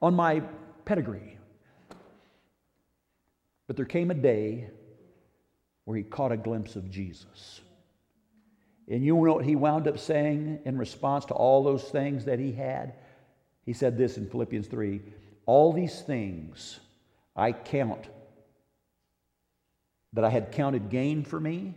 [0.00, 0.40] on my
[0.86, 1.38] pedigree.
[3.66, 4.70] But there came a day
[5.84, 7.60] where he caught a glimpse of Jesus.
[8.88, 12.38] And you know what he wound up saying in response to all those things that
[12.38, 12.94] he had?
[13.66, 15.02] He said this in Philippians 3
[15.44, 16.80] All these things
[17.36, 18.08] I count
[20.14, 21.74] that I had counted gain for me,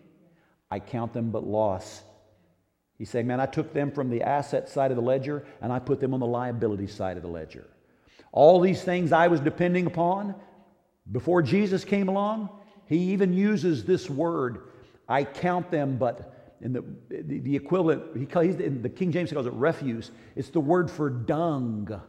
[0.71, 2.03] I count them but loss.
[2.97, 5.79] He's saying, Man, I took them from the asset side of the ledger and I
[5.79, 7.67] put them on the liability side of the ledger.
[8.31, 10.35] All these things I was depending upon
[11.11, 12.49] before Jesus came along,
[12.85, 14.69] he even uses this word,
[15.07, 19.31] I count them, but in the, the, the equivalent, he calls, in the King James
[19.31, 20.11] calls it refuse.
[20.35, 22.01] It's the word for dung,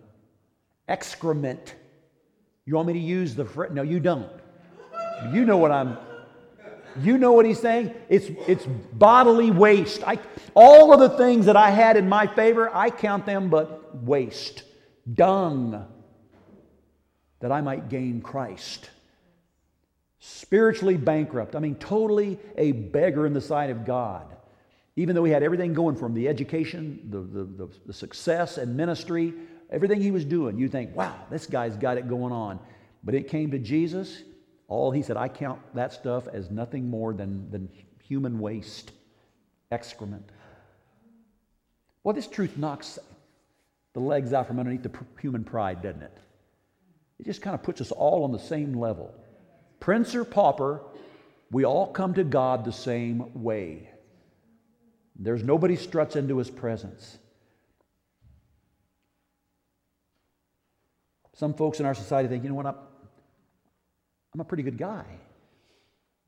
[0.89, 1.75] excrement.
[2.65, 4.31] You want me to use the, no, you don't.
[5.33, 5.99] You know what I'm
[7.01, 7.95] you know what he's saying?
[8.09, 10.03] It's, it's bodily waste.
[10.07, 10.19] I,
[10.55, 14.65] all of the things that I had in my favor, I count them but waste,
[15.13, 15.87] dung,
[17.41, 18.91] that I might gain Christ.
[20.19, 21.55] Spiritually bankrupt.
[21.55, 24.37] I mean, totally a beggar in the sight of God.
[24.97, 28.59] Even though he had everything going for him the education, the, the, the, the success
[28.59, 29.33] and ministry,
[29.71, 32.59] everything he was doing, you think, wow, this guy's got it going on.
[33.05, 34.23] But it came to Jesus,
[34.69, 37.71] all he said, I count that stuff as nothing more than, than
[38.05, 38.93] human waste,
[39.71, 40.31] excrement.
[42.05, 42.99] Well, this truth knocks
[43.95, 46.17] the legs out from underneath the human pride, doesn't it?
[47.19, 49.13] It just kind of puts us all on the same level.
[49.81, 50.83] Prince or pauper,
[51.51, 53.91] we all come to God the same way.
[55.17, 57.19] There's nobody struts into his presence.
[61.35, 62.88] Some folks in our society think, you know what,
[64.39, 65.05] I'm a pretty good guy.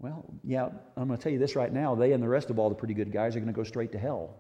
[0.01, 1.95] Well, yeah, I'm going to tell you this right now.
[1.95, 3.93] They and the rest of all the pretty good guys are going to go straight
[3.93, 4.35] to hell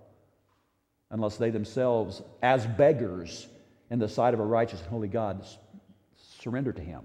[1.12, 3.46] unless they themselves, as beggars
[3.88, 5.46] in the sight of a righteous and holy God,
[6.40, 7.02] surrender to Him.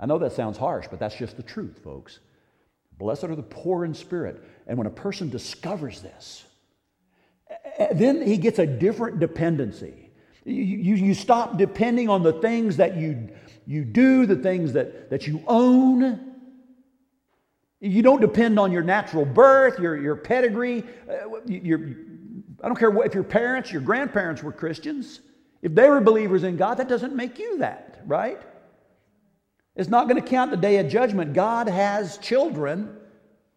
[0.00, 2.20] I know that sounds harsh, but that's just the truth, folks.
[2.96, 4.42] Blessed are the poor in spirit.
[4.66, 6.46] And when a person discovers this,
[7.92, 10.08] then he gets a different dependency.
[10.46, 13.28] You, you, you stop depending on the things that you
[13.68, 16.36] you do, the things that, that you own.
[17.80, 20.84] You don't depend on your natural birth, your, your pedigree.
[21.06, 21.78] Uh, your,
[22.62, 25.20] I don't care what, if your parents, your grandparents were Christians.
[25.60, 28.40] If they were believers in God, that doesn't make you that, right?
[29.76, 31.34] It's not going to count the day of judgment.
[31.34, 32.96] God has children,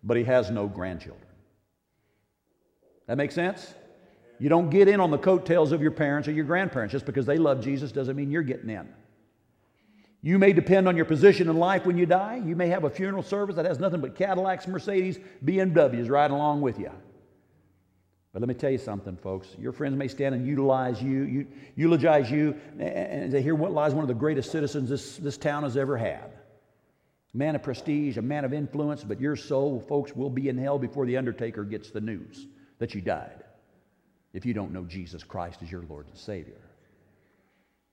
[0.04, 1.26] but He has no grandchildren.
[3.08, 3.74] That makes sense?
[4.40, 6.92] You don't get in on the coattails of your parents or your grandparents.
[6.92, 8.90] Just because they love Jesus doesn't mean you're getting in.
[10.22, 12.42] You may depend on your position in life when you die.
[12.46, 16.62] You may have a funeral service that has nothing but Cadillacs, Mercedes, BMWs riding along
[16.62, 16.92] with you.
[18.32, 19.50] But let me tell you something, folks.
[19.60, 24.04] Your friends may stand and utilize you, eulogize you, and they hear what lies one
[24.04, 26.32] of the greatest citizens this, this town has ever had.
[27.34, 30.58] A man of prestige, a man of influence, but your soul, folks, will be in
[30.58, 33.44] hell before the undertaker gets the news that you died
[34.34, 36.62] if you don't know Jesus Christ as your Lord and Savior.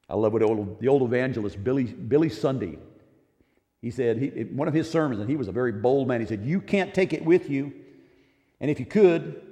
[0.09, 2.79] I love what old, the old evangelist Billy, Billy Sunday,
[3.83, 6.27] he said, he, one of his sermons, and he was a very bold man, he
[6.27, 7.73] said, You can't take it with you,
[8.61, 9.42] and if you could,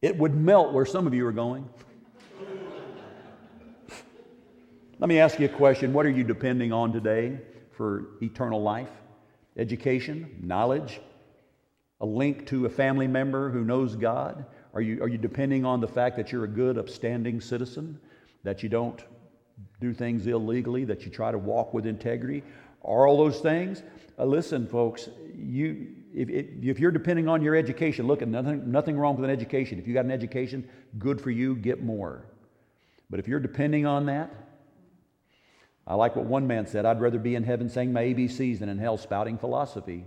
[0.00, 1.68] it would melt where some of you are going.
[4.98, 5.92] Let me ask you a question.
[5.92, 7.38] What are you depending on today
[7.72, 8.90] for eternal life?
[9.56, 11.00] Education, knowledge,
[12.00, 14.46] a link to a family member who knows God?
[14.74, 17.98] Are you, are you depending on the fact that you're a good, upstanding citizen?
[18.44, 19.02] That you don't
[19.80, 22.42] do things illegally, that you try to walk with integrity?
[22.82, 23.82] Are all those things?
[24.18, 28.96] Uh, listen, folks, you, if, if, you're depending on your education, look, at nothing, nothing
[28.96, 29.78] wrong with an education.
[29.78, 30.66] If you got an education,
[30.98, 32.24] good for you, get more.
[33.10, 34.32] But if you're depending on that,
[35.86, 38.68] I like what one man said I'd rather be in heaven saying my ABCs than
[38.68, 40.04] in hell spouting philosophy.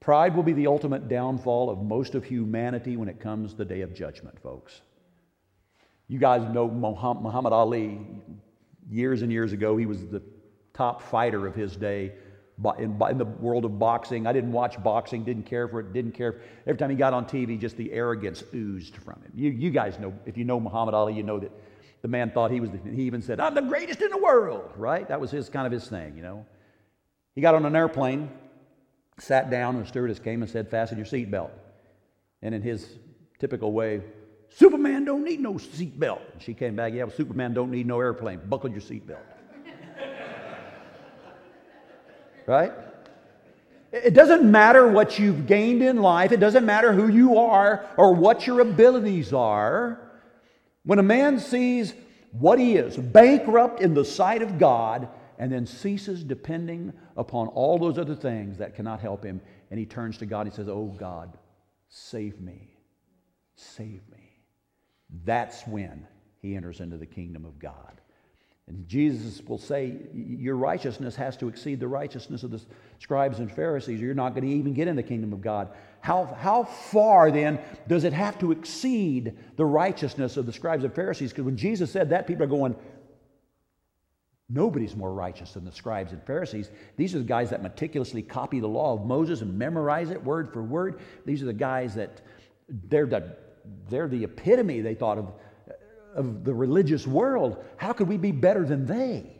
[0.00, 3.82] Pride will be the ultimate downfall of most of humanity when it comes the day
[3.82, 4.80] of judgment, folks.
[6.10, 8.00] You guys know Muhammad Ali.
[8.90, 10.20] Years and years ago, he was the
[10.74, 12.14] top fighter of his day
[12.80, 14.26] in, in, the world of boxing.
[14.26, 16.40] I didn't watch boxing, didn't care for it, didn't care.
[16.66, 19.30] Every time he got on TV, just the arrogance oozed from him.
[19.36, 21.52] You, you guys know, if you know Muhammad Ali, you know that
[22.02, 24.72] the man thought he was, the, he even said, I'm the greatest in the world,
[24.76, 25.06] right?
[25.06, 26.44] That was his kind of his thing, you know.
[27.36, 28.28] He got on an airplane,
[29.20, 31.50] sat down, and the stewardess came and said, Fasten your seatbelt.
[32.42, 32.98] And in his
[33.38, 34.02] typical way,
[34.50, 36.20] Superman don't need no seatbelt.
[36.38, 38.40] She came back, yeah, well, Superman don't need no airplane.
[38.48, 39.18] Buckle your seatbelt.
[42.46, 42.72] right?
[43.92, 48.14] It doesn't matter what you've gained in life, it doesn't matter who you are or
[48.14, 49.98] what your abilities are.
[50.84, 51.94] When a man sees
[52.32, 55.08] what he is, bankrupt in the sight of God,
[55.38, 59.86] and then ceases depending upon all those other things that cannot help him, and he
[59.86, 61.36] turns to God, he says, Oh God,
[61.88, 62.76] save me,
[63.54, 64.19] save me.
[65.24, 66.06] That's when
[66.40, 68.00] he enters into the kingdom of God.
[68.70, 72.60] And Jesus will say, Your righteousness has to exceed the righteousness of the
[73.00, 75.70] scribes and Pharisees, or you're not going to even get in the kingdom of God.
[76.00, 80.94] How, how far then does it have to exceed the righteousness of the scribes and
[80.94, 81.30] Pharisees?
[81.30, 82.76] Because when Jesus said that, people are going,
[84.52, 86.70] Nobody's more righteous than the scribes and Pharisees.
[86.96, 90.52] These are the guys that meticulously copy the law of Moses and memorize it word
[90.52, 91.00] for word.
[91.24, 92.20] These are the guys that
[92.68, 93.36] they're the
[93.88, 95.32] they're the epitome, they thought, of,
[96.14, 97.64] of the religious world.
[97.76, 99.36] How could we be better than they?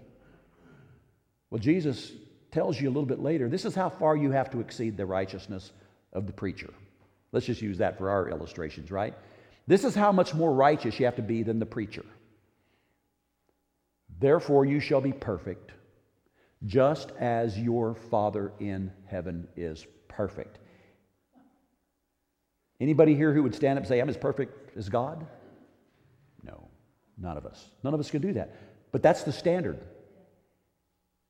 [1.50, 2.12] Well, Jesus
[2.52, 5.06] tells you a little bit later this is how far you have to exceed the
[5.06, 5.72] righteousness
[6.12, 6.72] of the preacher.
[7.33, 9.14] Let's just use that for our illustrations, right?
[9.66, 12.04] This is how much more righteous you have to be than the preacher.
[14.18, 15.72] Therefore, you shall be perfect,
[16.66, 20.59] just as your Father in heaven is perfect.
[22.80, 25.26] Anybody here who would stand up and say, I'm as perfect as God?
[26.42, 26.68] No,
[27.18, 27.68] none of us.
[27.84, 28.56] None of us can do that.
[28.90, 29.78] But that's the standard.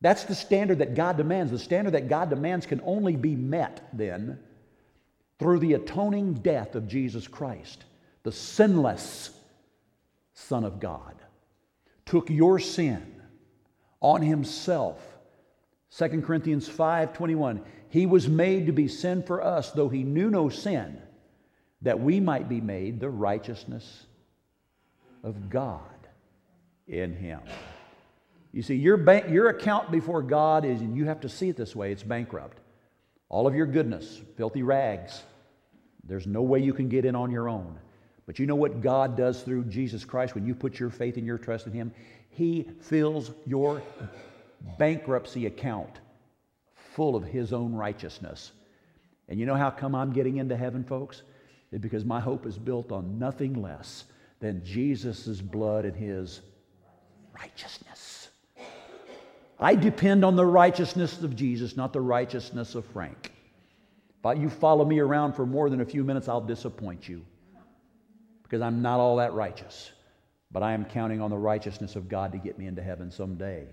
[0.00, 1.50] That's the standard that God demands.
[1.50, 4.38] The standard that God demands can only be met then
[5.40, 7.84] through the atoning death of Jesus Christ,
[8.22, 9.30] the sinless
[10.34, 11.16] Son of God.
[12.06, 13.20] Took your sin
[14.00, 15.04] on himself.
[15.96, 17.62] 2 Corinthians 5 21.
[17.88, 21.02] He was made to be sin for us, though he knew no sin
[21.82, 24.06] that we might be made the righteousness
[25.22, 25.80] of God
[26.86, 27.40] in him.
[28.52, 31.56] You see, your, bank, your account before God is, and you have to see it
[31.56, 32.58] this way, it's bankrupt.
[33.28, 35.22] All of your goodness, filthy rags.
[36.04, 37.78] There's no way you can get in on your own.
[38.26, 41.26] But you know what God does through Jesus Christ when you put your faith and
[41.26, 41.92] your trust in Him?
[42.30, 43.82] He fills your
[44.78, 46.00] bankruptcy account
[46.74, 48.50] full of His own righteousness.
[49.28, 51.22] And you know how come I'm getting into heaven, folks?
[51.78, 54.04] Because my hope is built on nothing less
[54.40, 56.40] than Jesus' blood and his
[57.38, 58.28] righteousness.
[59.58, 63.32] I depend on the righteousness of Jesus, not the righteousness of Frank.
[64.24, 67.24] If you follow me around for more than a few minutes, I'll disappoint you
[68.42, 69.92] because I'm not all that righteous.
[70.50, 73.68] But I am counting on the righteousness of God to get me into heaven someday.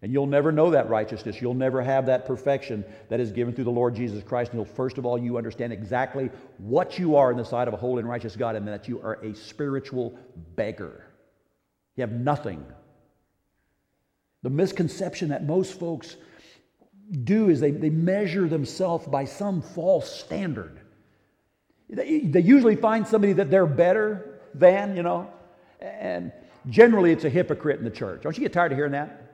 [0.00, 1.40] And you'll never know that righteousness.
[1.40, 4.96] You'll never have that perfection that is given through the Lord Jesus Christ until, first
[4.96, 8.08] of all, you understand exactly what you are in the sight of a holy and
[8.08, 10.16] righteous God and that you are a spiritual
[10.54, 11.04] beggar.
[11.96, 12.64] You have nothing.
[14.44, 16.16] The misconception that most folks
[17.24, 20.80] do is they, they measure themselves by some false standard.
[21.90, 25.28] They, they usually find somebody that they're better than, you know,
[25.80, 26.30] and
[26.68, 28.22] generally it's a hypocrite in the church.
[28.22, 29.27] Don't you get tired of hearing that?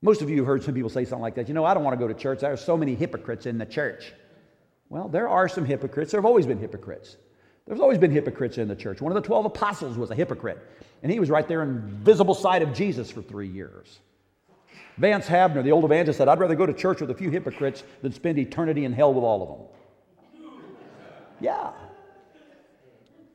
[0.00, 1.48] Most of you have heard some people say something like that.
[1.48, 2.40] You know, I don't want to go to church.
[2.40, 4.12] There are so many hypocrites in the church.
[4.88, 6.12] Well, there are some hypocrites.
[6.12, 7.16] There have always been hypocrites.
[7.66, 9.02] There's always been hypocrites in the church.
[9.02, 10.58] One of the 12 apostles was a hypocrite,
[11.02, 13.98] and he was right there in visible sight of Jesus for three years.
[14.96, 17.82] Vance Havner, the old evangelist, said, I'd rather go to church with a few hypocrites
[18.00, 20.52] than spend eternity in hell with all of them.
[21.40, 21.70] Yeah.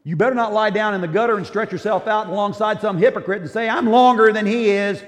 [0.03, 3.43] You better not lie down in the gutter and stretch yourself out alongside some hypocrite
[3.43, 5.01] and say, I'm longer than he is.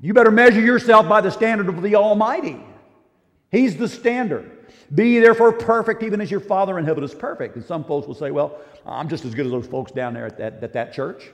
[0.00, 2.60] You better measure yourself by the standard of the Almighty.
[3.50, 4.66] He's the standard.
[4.94, 7.56] Be therefore perfect, even as your Father in heaven is perfect.
[7.56, 10.26] And some folks will say, Well, I'm just as good as those folks down there
[10.26, 11.30] at that, at that church.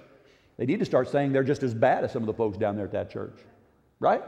[0.56, 2.76] They need to start saying they're just as bad as some of the folks down
[2.76, 3.36] there at that church.
[4.00, 4.22] Right?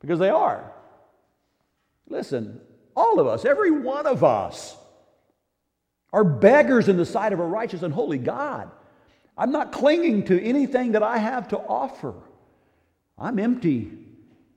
[0.00, 0.72] Because they are.
[2.08, 2.60] Listen,
[2.96, 4.76] all of us, every one of us,
[6.12, 8.70] are beggars in the sight of a righteous and holy God.
[9.36, 12.14] I'm not clinging to anything that I have to offer.
[13.20, 13.92] I'm empty.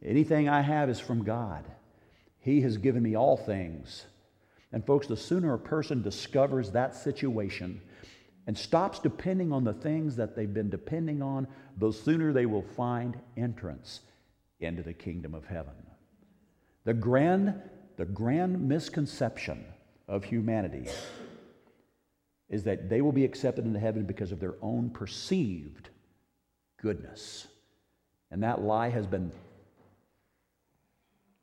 [0.04, 1.66] Anything I have is from God.
[2.40, 4.06] He has given me all things.
[4.72, 7.82] And, folks, the sooner a person discovers that situation
[8.48, 11.48] and stops depending on the things that they've been depending on,
[11.78, 14.02] the sooner they will find entrance
[14.60, 15.74] into the kingdom of heaven.
[16.86, 17.62] The grand,
[17.98, 19.64] the grand misconception
[20.08, 20.88] of humanity
[22.50, 25.90] is that they will be accepted into heaven because of their own perceived
[26.82, 27.48] goodness.
[28.34, 29.32] And that lie has been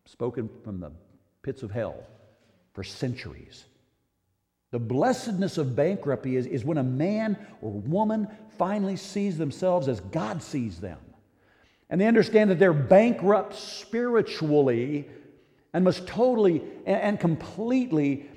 [0.07, 0.91] spoken from the
[1.41, 1.95] pits of hell
[2.73, 3.65] for centuries.
[4.73, 8.27] The blessedness of bankruptcy is, is when a man or woman
[8.59, 10.99] finally sees themselves as God sees them.
[11.89, 15.09] And they understand that they're bankrupt spiritually
[15.73, 18.29] and must totally and, completely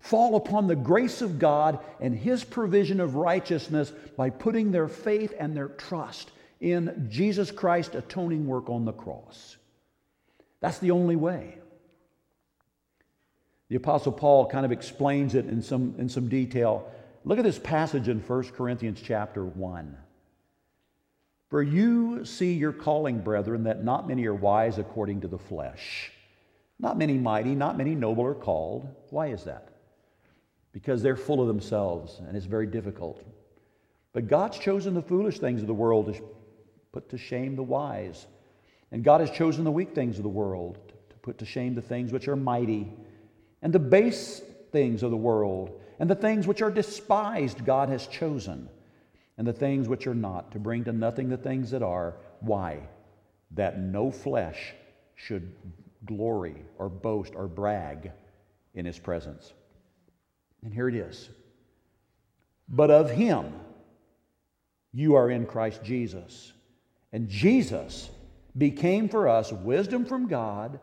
[0.00, 5.34] fall upon the grace of God and His provision of righteousness by putting their faith
[5.38, 6.30] and their trust
[6.60, 9.56] in Jesus Christ's atoning work on the cross.
[10.60, 11.58] That's the only way.
[13.68, 16.90] The Apostle Paul kind of explains it in some, in some detail.
[17.24, 19.96] Look at this passage in 1 Corinthians chapter 1.
[21.50, 26.12] For you see your calling, brethren, that not many are wise according to the flesh.
[26.78, 28.88] Not many mighty, not many noble are called.
[29.10, 29.68] Why is that?
[30.72, 33.22] Because they're full of themselves, and it's very difficult.
[34.12, 36.08] But God's chosen the foolish things of the world
[36.92, 38.26] put to shame the wise.
[38.90, 40.78] And God has chosen the weak things of the world
[41.10, 42.92] to put to shame the things which are mighty,
[43.62, 44.40] and the base
[44.72, 48.68] things of the world, and the things which are despised, God has chosen,
[49.36, 52.16] and the things which are not, to bring to nothing the things that are.
[52.40, 52.80] Why?
[53.52, 54.74] That no flesh
[55.14, 55.52] should
[56.04, 58.12] glory or boast or brag
[58.74, 59.52] in his presence.
[60.62, 61.28] And here it is.
[62.68, 63.52] But of him
[64.92, 66.52] you are in Christ Jesus
[67.12, 68.10] and Jesus
[68.56, 70.80] became for us wisdom from God,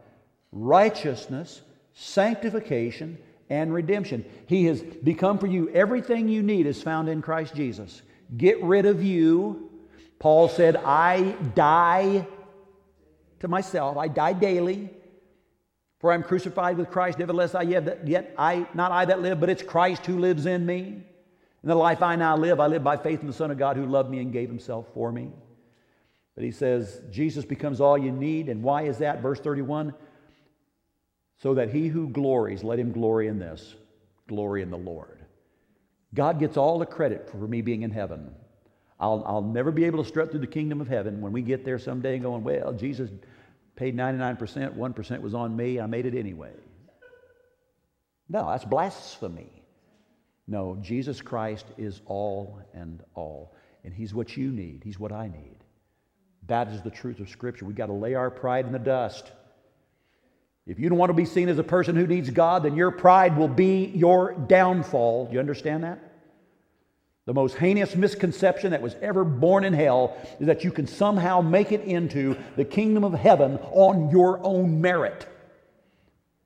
[0.52, 1.62] righteousness,
[1.94, 3.18] sanctification,
[3.50, 4.26] and redemption.
[4.48, 8.02] He has become for you everything you need is found in Christ Jesus.
[8.36, 9.70] Get rid of you.
[10.18, 12.26] Paul said, I die
[13.42, 13.98] to myself.
[13.98, 14.90] I die daily.
[16.00, 19.50] For I'm crucified with Christ, nevertheless I yet, yet I not I that live, but
[19.50, 21.04] it's Christ who lives in me.
[21.64, 23.76] In the life I now live, I live by faith in the Son of God
[23.76, 25.32] who loved me and gave himself for me.
[26.36, 28.50] But he says, Jesus becomes all you need.
[28.50, 29.22] And why is that?
[29.22, 29.94] Verse 31
[31.38, 33.76] so that he who glories, let him glory in this
[34.28, 35.20] glory in the Lord.
[36.14, 38.34] God gets all the credit for me being in heaven.
[39.00, 41.64] I'll, I'll never be able to strut through the kingdom of heaven when we get
[41.64, 43.12] there someday going, well, Jesus
[43.76, 46.54] paid 99%, 1% was on me, I made it anyway.
[48.30, 49.62] No, that's blasphemy.
[50.48, 53.54] No, Jesus Christ is all and all.
[53.84, 55.58] And He's what you need, He's what I need.
[56.48, 57.66] That is the truth of Scripture.
[57.66, 59.32] We've got to lay our pride in the dust.
[60.68, 62.92] If you don't want to be seen as a person who needs God, then your
[62.92, 65.28] pride will be your downfall.
[65.28, 66.00] Do you understand that?
[67.26, 71.42] The most heinous misconception that was ever born in hell is that you can somehow
[71.42, 75.28] make it into the kingdom of heaven on your own merit.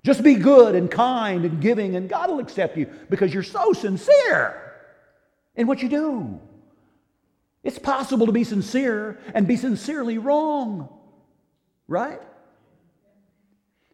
[0.03, 3.73] Just be good and kind and giving, and God will accept you because you're so
[3.73, 4.73] sincere
[5.55, 6.39] in what you do.
[7.63, 10.89] It's possible to be sincere and be sincerely wrong,
[11.87, 12.21] right?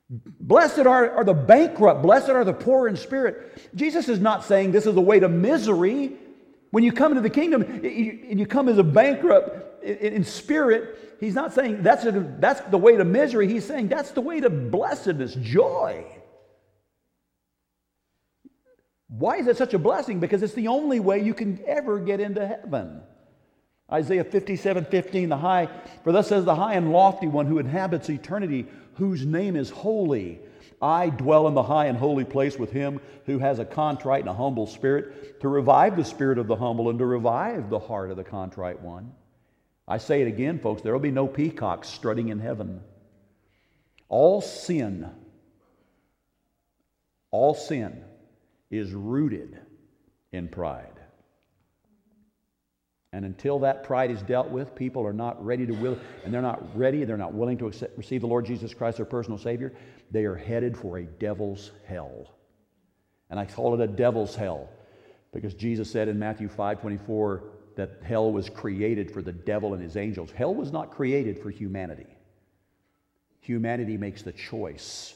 [0.09, 3.71] Blessed are, are the bankrupt, blessed are the poor in spirit.
[3.75, 6.13] Jesus is not saying this is a way to misery.
[6.69, 11.33] When you come into the kingdom and you come as a bankrupt in spirit, he's
[11.33, 13.47] not saying that's, a, that's the way to misery.
[13.47, 16.05] He's saying that's the way to blessedness, joy.
[19.07, 20.19] Why is it such a blessing?
[20.19, 23.01] Because it's the only way you can ever get into heaven.
[23.91, 25.69] Isaiah 57 15, the high,
[26.03, 28.65] for thus says the high and lofty one who inhabits eternity,
[28.95, 30.39] whose name is holy.
[30.81, 34.29] I dwell in the high and holy place with him who has a contrite and
[34.29, 38.11] a humble spirit, to revive the spirit of the humble and to revive the heart
[38.11, 39.13] of the contrite one.
[39.87, 42.81] I say it again, folks, there will be no peacocks strutting in heaven.
[44.09, 45.09] All sin,
[47.31, 48.03] all sin
[48.71, 49.59] is rooted
[50.31, 50.94] in pride.
[53.15, 56.41] And until that pride is dealt with, people are not ready to will, and they're
[56.41, 59.71] not ready, they're not willing to accept, receive the Lord Jesus Christ, their personal Savior.
[60.11, 62.35] They are headed for a devil's hell.
[63.29, 64.67] And I call it a devil's hell
[65.31, 67.43] because Jesus said in Matthew 5 24
[67.77, 70.29] that hell was created for the devil and his angels.
[70.31, 72.17] Hell was not created for humanity.
[73.39, 75.15] Humanity makes the choice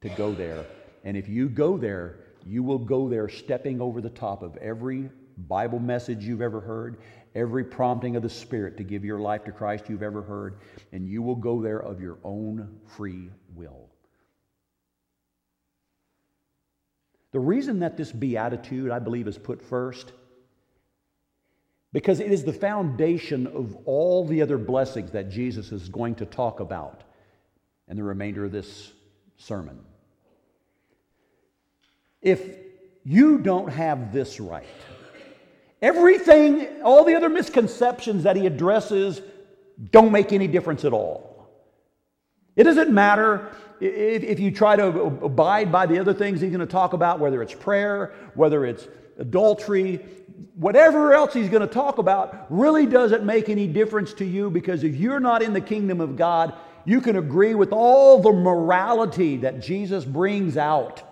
[0.00, 0.64] to go there.
[1.04, 5.10] And if you go there, you will go there stepping over the top of every
[5.38, 6.98] Bible message you've ever heard,
[7.34, 10.58] every prompting of the Spirit to give your life to Christ you've ever heard,
[10.92, 13.88] and you will go there of your own free will.
[17.30, 20.12] The reason that this beatitude, I believe, is put first,
[21.92, 26.26] because it is the foundation of all the other blessings that Jesus is going to
[26.26, 27.04] talk about
[27.86, 28.92] in the remainder of this
[29.36, 29.78] sermon.
[32.20, 32.42] If
[33.04, 34.66] you don't have this right,
[35.80, 39.20] everything, all the other misconceptions that he addresses
[39.90, 41.48] don't make any difference at all.
[42.56, 46.66] It doesn't matter if, you try to abide by the other things he's going to
[46.66, 50.04] talk about, whether it's prayer, whether it's adultery,
[50.54, 54.82] whatever else he's going to talk about, really doesn't make any difference to you because
[54.82, 56.54] if you're not in the kingdom of God,
[56.84, 61.02] you can agree with all the morality that Jesus brings out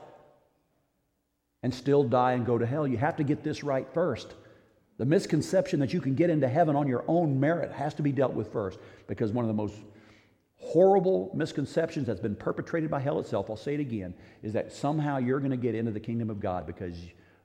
[1.63, 2.87] and still die and go to hell.
[2.87, 4.35] You have to get this right first.
[4.99, 8.13] The misconception that you can get into heaven on your own merit has to be
[8.13, 9.75] dealt with first because one of the most
[10.59, 15.19] horrible misconceptions that's been perpetrated by hell itself, I'll say it again, is that somehow
[15.19, 16.97] you're going to get into the kingdom of God because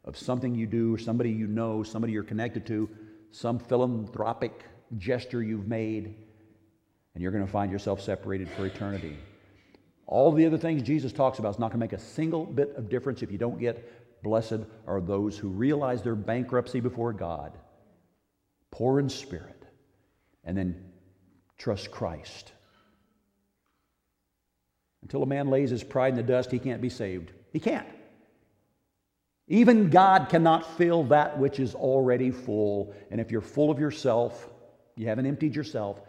[0.05, 2.89] of something you do, or somebody you know, somebody you're connected to,
[3.31, 4.63] some philanthropic
[4.97, 6.15] gesture you've made,
[7.13, 9.17] and you're going to find yourself separated for eternity.
[10.07, 12.73] All the other things Jesus talks about is not going to make a single bit
[12.75, 17.57] of difference if you don't get blessed are those who realize their bankruptcy before God,
[18.71, 19.63] poor in spirit,
[20.43, 20.91] and then
[21.57, 22.51] trust Christ.
[25.01, 27.31] Until a man lays his pride in the dust, he can't be saved.
[27.51, 27.87] He can't.
[29.47, 32.93] Even God cannot fill that which is already full.
[33.09, 34.49] And if you're full of yourself,
[34.95, 36.01] you haven't emptied yourself,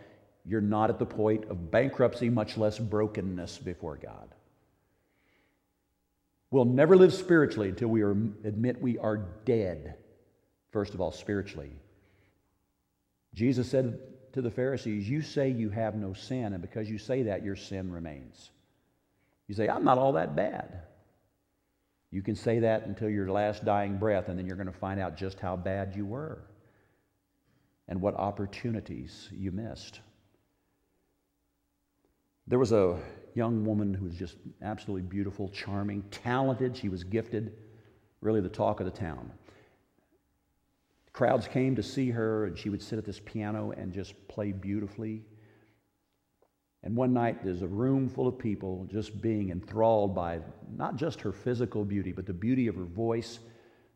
[0.44, 4.34] you're not at the point of bankruptcy, much less brokenness before God.
[6.52, 9.96] We'll never live spiritually until we are, admit we are dead,
[10.70, 11.72] first of all, spiritually.
[13.34, 13.98] Jesus said
[14.34, 17.56] to the Pharisees, You say you have no sin, and because you say that, your
[17.56, 18.50] sin remains.
[19.48, 20.82] You say, I'm not all that bad.
[22.10, 25.00] You can say that until your last dying breath, and then you're going to find
[25.00, 26.42] out just how bad you were
[27.88, 30.00] and what opportunities you missed.
[32.46, 33.00] There was a
[33.34, 36.76] young woman who was just absolutely beautiful, charming, talented.
[36.76, 37.52] She was gifted,
[38.20, 39.30] really the talk of the town.
[41.12, 44.52] Crowds came to see her, and she would sit at this piano and just play
[44.52, 45.22] beautifully.
[46.82, 50.40] And one night, there's a room full of people just being enthralled by
[50.74, 53.38] not just her physical beauty, but the beauty of her voice,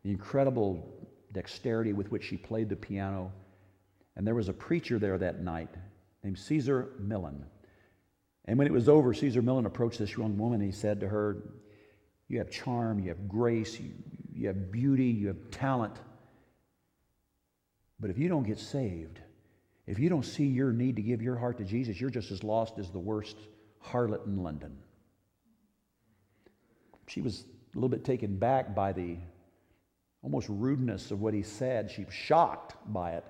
[0.03, 3.31] the incredible dexterity with which she played the piano.
[4.15, 5.69] And there was a preacher there that night
[6.23, 7.45] named Caesar Malan.
[8.47, 11.07] And when it was over, Caesar Malan approached this young woman and he said to
[11.07, 11.37] her,
[12.29, 13.91] You have charm, you have grace, you,
[14.33, 15.95] you have beauty, you have talent.
[17.99, 19.19] But if you don't get saved,
[19.85, 22.43] if you don't see your need to give your heart to Jesus, you're just as
[22.43, 23.37] lost as the worst
[23.83, 24.77] harlot in London.
[27.07, 29.17] She was a little bit taken back by the
[30.21, 31.89] almost rudeness of what he said.
[31.89, 33.25] She was shocked by it.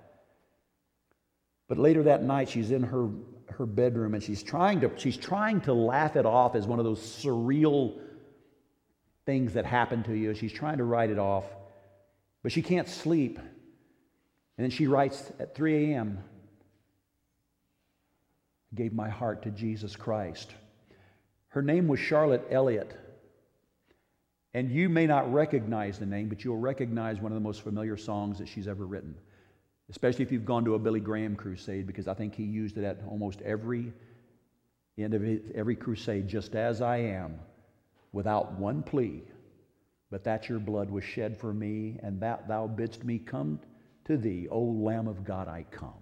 [1.67, 3.09] But later that night, she's in her
[3.51, 6.85] her bedroom and she's trying to she's trying to laugh it off as one of
[6.85, 7.99] those surreal
[9.25, 10.33] things that happen to you.
[10.33, 11.45] She's trying to write it off,
[12.43, 13.37] but she can't sleep.
[13.37, 16.23] And then she writes at 3 a.m.
[18.73, 20.51] Gave my heart to Jesus Christ.
[21.49, 22.95] Her name was Charlotte Elliott.
[24.53, 27.97] And you may not recognize the name, but you'll recognize one of the most familiar
[27.97, 29.15] songs that she's ever written
[29.89, 32.83] especially if you've gone to a Billy Graham crusade, because I think he used it
[32.83, 33.93] at almost every
[34.97, 37.39] end of his, every crusade, just as I am,
[38.11, 39.23] without one plea,
[40.09, 43.59] but that your blood was shed for me, and that thou bidst me come
[44.05, 45.93] to thee, O Lamb of God, I come.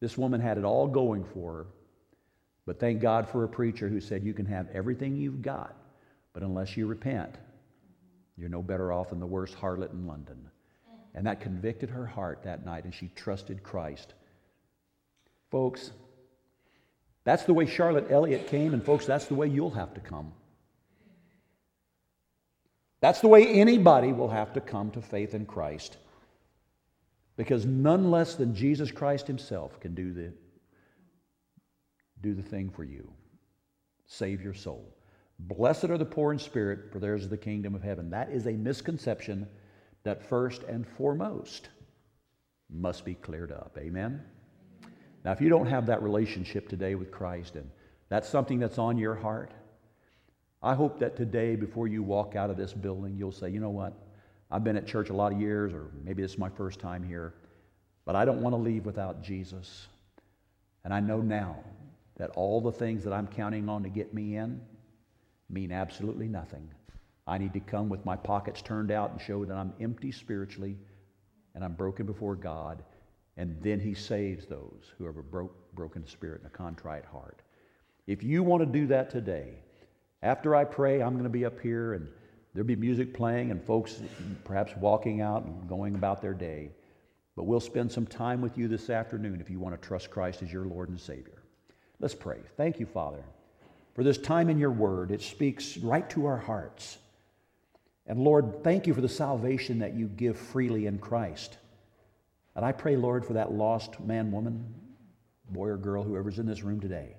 [0.00, 1.66] This woman had it all going for her,
[2.66, 5.76] but thank God for a preacher who said, You can have everything you've got,
[6.32, 7.34] but unless you repent,
[8.36, 10.47] you're no better off than the worst harlot in London.
[11.14, 14.14] And that convicted her heart that night, and she trusted Christ.
[15.50, 15.90] Folks,
[17.24, 20.32] that's the way Charlotte Elliott came, and folks, that's the way you'll have to come.
[23.00, 25.96] That's the way anybody will have to come to faith in Christ.
[27.36, 30.32] Because none less than Jesus Christ Himself can do the,
[32.20, 33.12] do the thing for you
[34.10, 34.96] save your soul.
[35.38, 38.10] Blessed are the poor in spirit, for theirs is the kingdom of heaven.
[38.10, 39.46] That is a misconception
[40.04, 41.68] that first and foremost
[42.70, 43.76] must be cleared up.
[43.78, 44.22] Amen?
[45.24, 47.70] Now, if you don't have that relationship today with Christ and
[48.08, 49.52] that's something that's on your heart,
[50.62, 53.70] I hope that today, before you walk out of this building, you'll say, you know
[53.70, 53.92] what?
[54.50, 57.02] I've been at church a lot of years, or maybe this is my first time
[57.02, 57.34] here,
[58.04, 59.86] but I don't want to leave without Jesus.
[60.84, 61.58] And I know now
[62.16, 64.60] that all the things that I'm counting on to get me in
[65.50, 66.70] mean absolutely nothing.
[67.28, 70.78] I need to come with my pockets turned out and show that I'm empty spiritually
[71.54, 72.82] and I'm broken before God.
[73.36, 77.42] And then He saves those who have a broke, broken spirit and a contrite heart.
[78.06, 79.58] If you want to do that today,
[80.22, 82.08] after I pray, I'm going to be up here and
[82.54, 84.00] there'll be music playing and folks
[84.44, 86.70] perhaps walking out and going about their day.
[87.36, 90.42] But we'll spend some time with you this afternoon if you want to trust Christ
[90.42, 91.42] as your Lord and Savior.
[92.00, 92.38] Let's pray.
[92.56, 93.22] Thank you, Father,
[93.94, 95.10] for this time in your word.
[95.10, 96.98] It speaks right to our hearts.
[98.08, 101.58] And Lord, thank you for the salvation that you give freely in Christ.
[102.56, 104.74] And I pray, Lord, for that lost man, woman,
[105.50, 107.14] boy, or girl, whoever's in this room today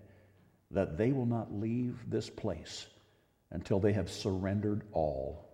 [0.71, 2.85] that they will not leave this place
[3.51, 5.49] until they have surrendered all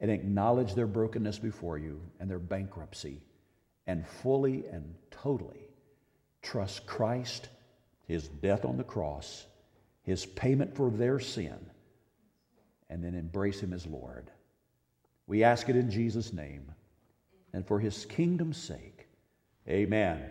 [0.00, 3.22] and acknowledge their brokenness before you and their bankruptcy
[3.86, 5.68] and fully and totally
[6.42, 7.48] trust Christ,
[8.06, 9.46] his death on the cross,
[10.02, 11.70] his payment for their sin,
[12.92, 14.30] and then embrace him as Lord.
[15.26, 16.70] We ask it in Jesus' name
[17.54, 19.08] and for his kingdom's sake.
[19.66, 20.30] Amen.